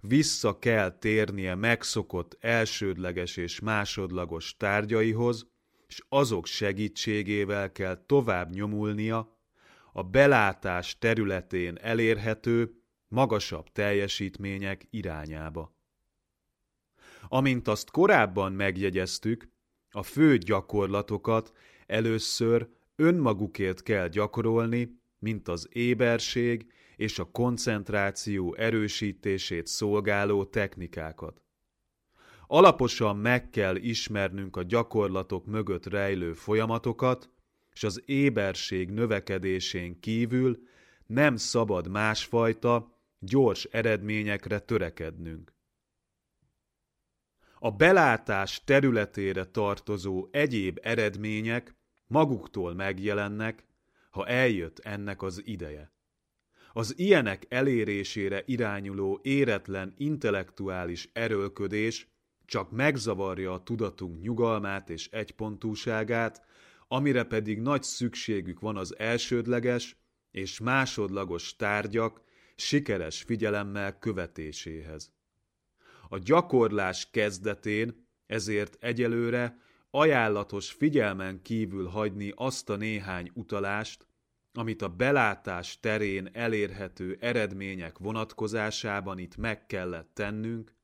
[0.00, 5.49] vissza kell térnie megszokott elsődleges és másodlagos tárgyaihoz,
[5.90, 9.38] és azok segítségével kell tovább nyomulnia
[9.92, 12.74] a belátás területén elérhető,
[13.08, 15.74] magasabb teljesítmények irányába.
[17.28, 19.48] Amint azt korábban megjegyeztük,
[19.90, 21.52] a fő gyakorlatokat
[21.86, 31.42] először önmagukért kell gyakorolni, mint az éberség és a koncentráció erősítését szolgáló technikákat.
[32.52, 37.30] Alaposan meg kell ismernünk a gyakorlatok mögött rejlő folyamatokat,
[37.72, 40.58] és az éberség növekedésén kívül
[41.06, 45.54] nem szabad másfajta, gyors eredményekre törekednünk.
[47.58, 51.76] A belátás területére tartozó egyéb eredmények
[52.06, 53.64] maguktól megjelennek,
[54.10, 55.92] ha eljött ennek az ideje.
[56.72, 62.08] Az ilyenek elérésére irányuló éretlen intellektuális erőlködés
[62.50, 66.44] csak megzavarja a tudatunk nyugalmát és egypontúságát,
[66.88, 69.96] amire pedig nagy szükségük van az elsődleges
[70.30, 72.22] és másodlagos tárgyak
[72.56, 75.12] sikeres figyelemmel követéséhez.
[76.08, 79.58] A gyakorlás kezdetén ezért egyelőre
[79.90, 84.06] ajánlatos figyelmen kívül hagyni azt a néhány utalást,
[84.52, 90.78] amit a belátás terén elérhető eredmények vonatkozásában itt meg kellett tennünk,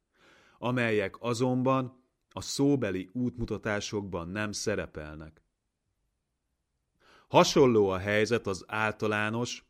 [0.59, 5.43] amelyek azonban a szóbeli útmutatásokban nem szerepelnek.
[7.29, 9.65] Hasonló a helyzet az általános,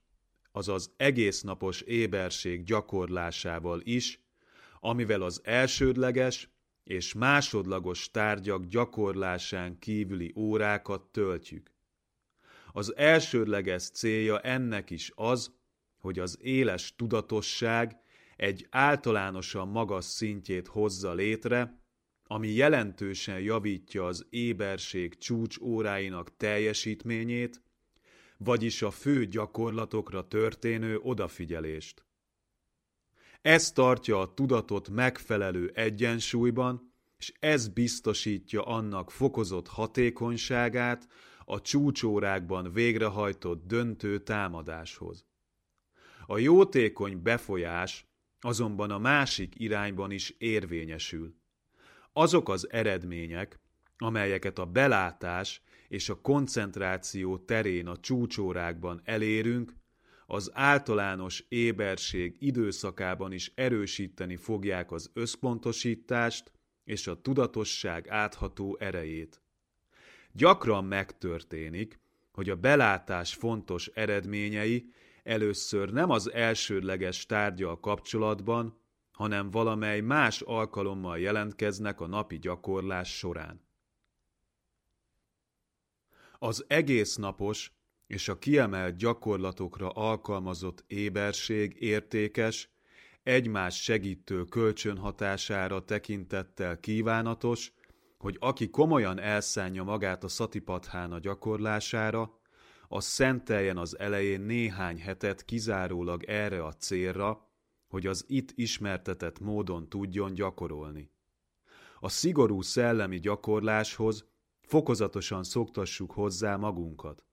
[0.53, 4.20] azaz egésznapos éberség gyakorlásával is,
[4.80, 6.51] amivel az elsődleges
[6.84, 11.72] és másodlagos tárgyak gyakorlásán kívüli órákat töltjük.
[12.72, 15.55] Az elsődleges célja ennek is az,
[15.99, 18.01] hogy az éles tudatosság
[18.37, 21.80] egy általánosan magas szintjét hozza létre,
[22.26, 27.62] ami jelentősen javítja az éberség csúcs óráinak teljesítményét,
[28.39, 32.05] vagyis a fő gyakorlatokra történő odafigyelést.
[33.43, 41.09] Ez tartja a tudatot megfelelő egyensúlyban, és ez biztosítja annak fokozott hatékonyságát
[41.45, 45.26] a csúcsórákban végrehajtott döntő támadáshoz.
[46.26, 48.06] A jótékony befolyás
[48.41, 51.34] azonban a másik irányban is érvényesül.
[52.12, 53.59] Azok az eredmények,
[53.99, 59.74] amelyeket a belátás és a koncentráció terén a csúcsórákban elérünk,
[60.26, 66.53] az általános éberség időszakában is erősíteni fogják az összpontosítást
[66.84, 69.41] és a tudatosság átható erejét.
[70.32, 72.01] Gyakran megtörténik,
[72.32, 74.93] hogy a belátás fontos eredményei
[75.27, 78.81] először nem az elsődleges tárgyal kapcsolatban,
[79.12, 83.64] hanem valamely más alkalommal jelentkeznek a napi gyakorlás során.
[86.39, 87.72] Az egész napos
[88.07, 92.70] és a kiemelt gyakorlatokra alkalmazott éberség értékes,
[93.22, 97.72] egymás segítő kölcsönhatására tekintettel kívánatos,
[98.18, 102.41] hogy aki komolyan elszánja magát a szatipathána gyakorlására,
[102.89, 107.51] az szenteljen az elején néhány hetet kizárólag erre a célra,
[107.89, 111.11] hogy az itt ismertetett módon tudjon gyakorolni.
[112.01, 114.24] A szigorú szellemi gyakorláshoz
[114.62, 117.24] fokozatosan szoktassuk hozzá magunkat.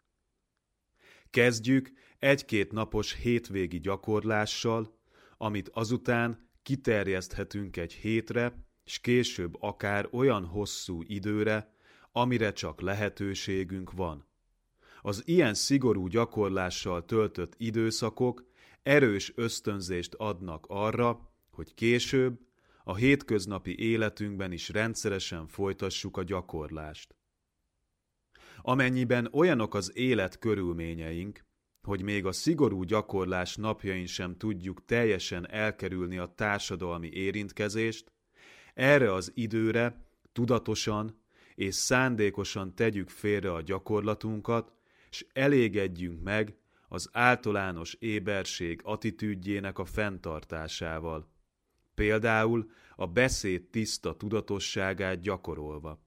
[1.30, 4.98] Kezdjük egy-két napos hétvégi gyakorlással,
[5.38, 11.74] amit azután kiterjeszthetünk egy hétre, és később akár olyan hosszú időre,
[12.12, 14.33] amire csak lehetőségünk van.
[15.06, 18.46] Az ilyen szigorú gyakorlással töltött időszakok
[18.84, 22.40] erős ösztönzést adnak arra, hogy később
[22.84, 27.16] a hétköznapi életünkben is rendszeresen folytassuk a gyakorlást.
[28.62, 31.46] Amennyiben olyanok az élet körülményeink,
[31.82, 38.12] hogy még a szigorú gyakorlás napjain sem tudjuk teljesen elkerülni a társadalmi érintkezést,
[38.74, 41.22] erre az időre tudatosan
[41.56, 44.72] és szándékosan tegyük félre a gyakorlatunkat,
[45.14, 46.56] és elégedjünk meg
[46.88, 51.32] az általános éberség attitűdjének a fenntartásával.
[51.96, 56.00] Például a beszéd tiszta tudatosságát gyakorolva.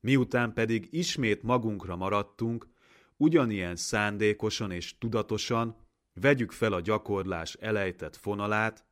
[0.00, 2.68] Miután pedig ismét magunkra maradtunk,
[3.16, 5.76] ugyanilyen szándékosan és tudatosan
[6.12, 8.84] vegyük fel a gyakorlás elejtett fonalát,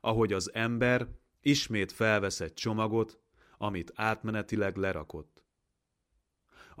[0.00, 1.08] ahogy az ember
[1.40, 3.20] ismét felvesz egy csomagot,
[3.58, 5.39] amit átmenetileg lerakott.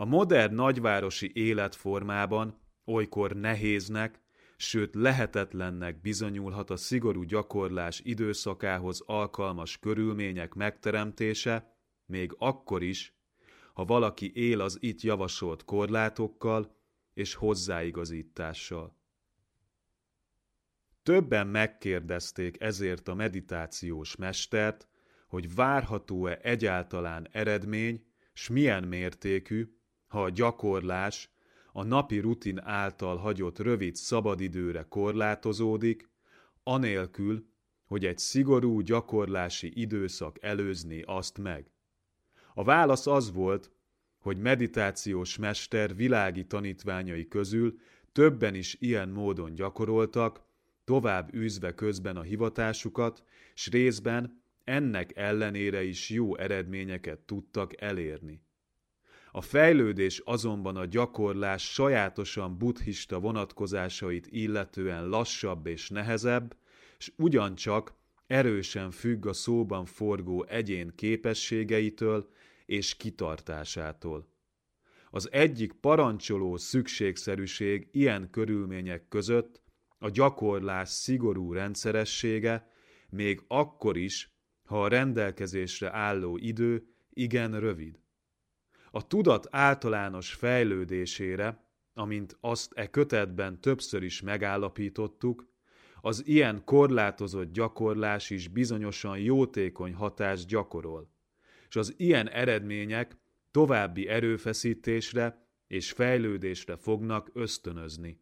[0.00, 4.20] A modern nagyvárosi életformában olykor nehéznek,
[4.56, 11.76] sőt lehetetlennek bizonyulhat a szigorú gyakorlás időszakához alkalmas körülmények megteremtése,
[12.06, 13.14] még akkor is,
[13.72, 16.76] ha valaki él az itt javasolt korlátokkal
[17.14, 18.96] és hozzáigazítással.
[21.02, 24.88] Többen megkérdezték ezért a meditációs mestert,
[25.26, 29.78] hogy várható-e egyáltalán eredmény, s milyen mértékű,
[30.10, 31.30] ha a gyakorlás
[31.72, 36.08] a napi rutin által hagyott rövid szabadidőre korlátozódik,
[36.62, 37.46] anélkül,
[37.84, 41.70] hogy egy szigorú gyakorlási időszak előzné azt meg.
[42.54, 43.70] A válasz az volt,
[44.18, 47.78] hogy meditációs mester világi tanítványai közül
[48.12, 50.42] többen is ilyen módon gyakoroltak,
[50.84, 53.22] tovább űzve közben a hivatásukat,
[53.54, 58.42] s részben ennek ellenére is jó eredményeket tudtak elérni.
[59.32, 66.56] A fejlődés azonban a gyakorlás sajátosan buddhista vonatkozásait illetően lassabb és nehezebb,
[66.98, 67.94] s ugyancsak
[68.26, 72.30] erősen függ a szóban forgó egyén képességeitől
[72.66, 74.28] és kitartásától.
[75.10, 79.62] Az egyik parancsoló szükségszerűség ilyen körülmények között
[79.98, 82.70] a gyakorlás szigorú rendszeressége,
[83.08, 84.30] még akkor is,
[84.64, 87.98] ha a rendelkezésre álló idő igen rövid.
[88.90, 91.64] A tudat általános fejlődésére,
[91.94, 95.48] amint azt e kötetben többször is megállapítottuk,
[96.00, 101.10] az ilyen korlátozott gyakorlás is bizonyosan jótékony hatást gyakorol,
[101.68, 103.16] és az ilyen eredmények
[103.50, 108.20] további erőfeszítésre és fejlődésre fognak ösztönözni.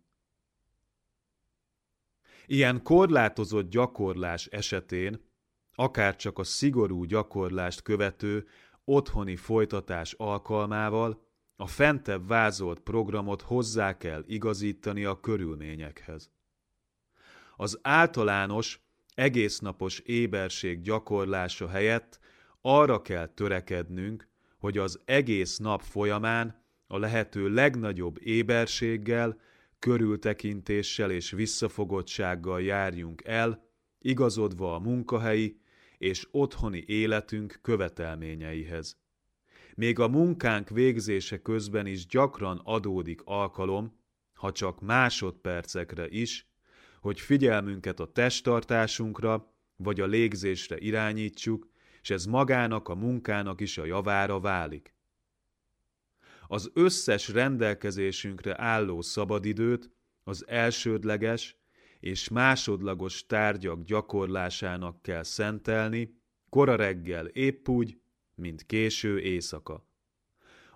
[2.47, 5.27] Ilyen korlátozott gyakorlás esetén,
[5.75, 8.47] akár csak a szigorú gyakorlást követő
[8.89, 11.27] otthoni folytatás alkalmával,
[11.57, 16.31] a fentebb vázolt programot hozzá kell igazítani a körülményekhez.
[17.57, 18.81] Az általános,
[19.15, 22.19] egésznapos éberség gyakorlása helyett
[22.61, 24.29] arra kell törekednünk,
[24.59, 29.41] hogy az egész nap folyamán a lehető legnagyobb éberséggel,
[29.79, 33.65] körültekintéssel és visszafogottsággal járjunk el,
[33.99, 35.61] igazodva a munkahelyi
[35.99, 38.97] és otthoni életünk követelményeihez.
[39.75, 43.99] Még a munkánk végzése közben is gyakran adódik alkalom,
[44.35, 46.49] ha csak másodpercekre is,
[47.01, 51.69] hogy figyelmünket a testtartásunkra vagy a légzésre irányítsuk,
[52.03, 54.95] és ez magának a munkának is a javára válik.
[56.47, 59.91] Az összes rendelkezésünkre álló szabadidőt
[60.25, 61.58] az elsődleges
[62.01, 66.17] és másodlagos tárgyak gyakorlásának kell szentelni,
[66.49, 67.99] kora reggel épp úgy,
[68.35, 69.87] mint késő éjszaka.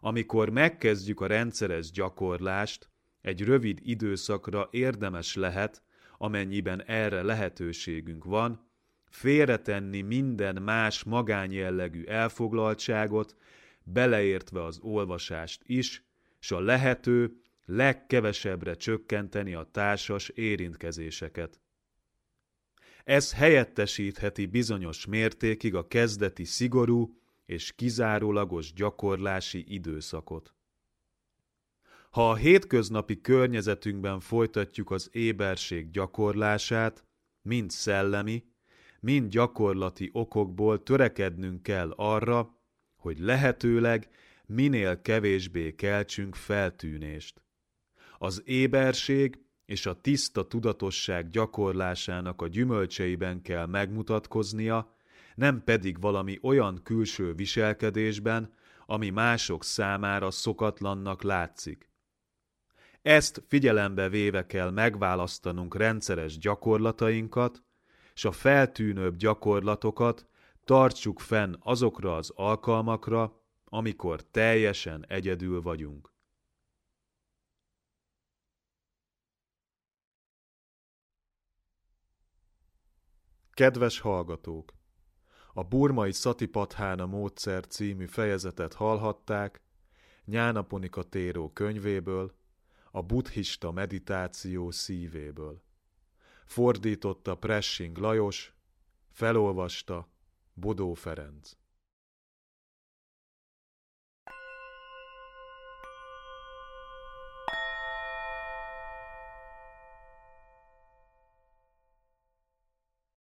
[0.01, 5.83] Amikor megkezdjük a rendszeres gyakorlást, egy rövid időszakra érdemes lehet,
[6.18, 8.70] amennyiben erre lehetőségünk van,
[9.11, 13.37] félretenni minden más magányjellegű elfoglaltságot,
[13.85, 16.05] beleértve az olvasást is,
[16.39, 21.60] s a lehető legkevesebbre csökkenteni a társas érintkezéseket.
[23.04, 30.54] Ez helyettesítheti bizonyos mértékig a kezdeti szigorú és kizárólagos gyakorlási időszakot.
[32.10, 37.04] Ha a hétköznapi környezetünkben folytatjuk az éberség gyakorlását,
[37.42, 38.44] mind szellemi,
[39.00, 42.56] mind gyakorlati okokból törekednünk kell arra,
[42.96, 44.08] hogy lehetőleg
[44.46, 47.42] minél kevésbé keltsünk feltűnést.
[48.23, 54.95] Az éberség és a tiszta tudatosság gyakorlásának a gyümölcseiben kell megmutatkoznia,
[55.35, 58.55] nem pedig valami olyan külső viselkedésben,
[58.87, 61.91] ami mások számára szokatlannak látszik.
[63.03, 67.62] Ezt figyelembe véve kell megválasztanunk rendszeres gyakorlatainkat,
[68.14, 70.27] s a feltűnőbb gyakorlatokat
[70.64, 76.11] tartsuk fenn azokra az alkalmakra, amikor teljesen egyedül vagyunk.
[83.62, 84.72] Kedves hallgatók!
[85.52, 89.60] A burmai Satipatthana módszer című fejezetet hallhatták
[90.24, 92.34] Nyánaponika Téró könyvéből,
[92.90, 95.62] a buddhista meditáció szívéből.
[96.44, 98.54] Fordította Pressing Lajos,
[99.10, 100.08] felolvasta
[100.54, 101.52] Bodó Ferenc.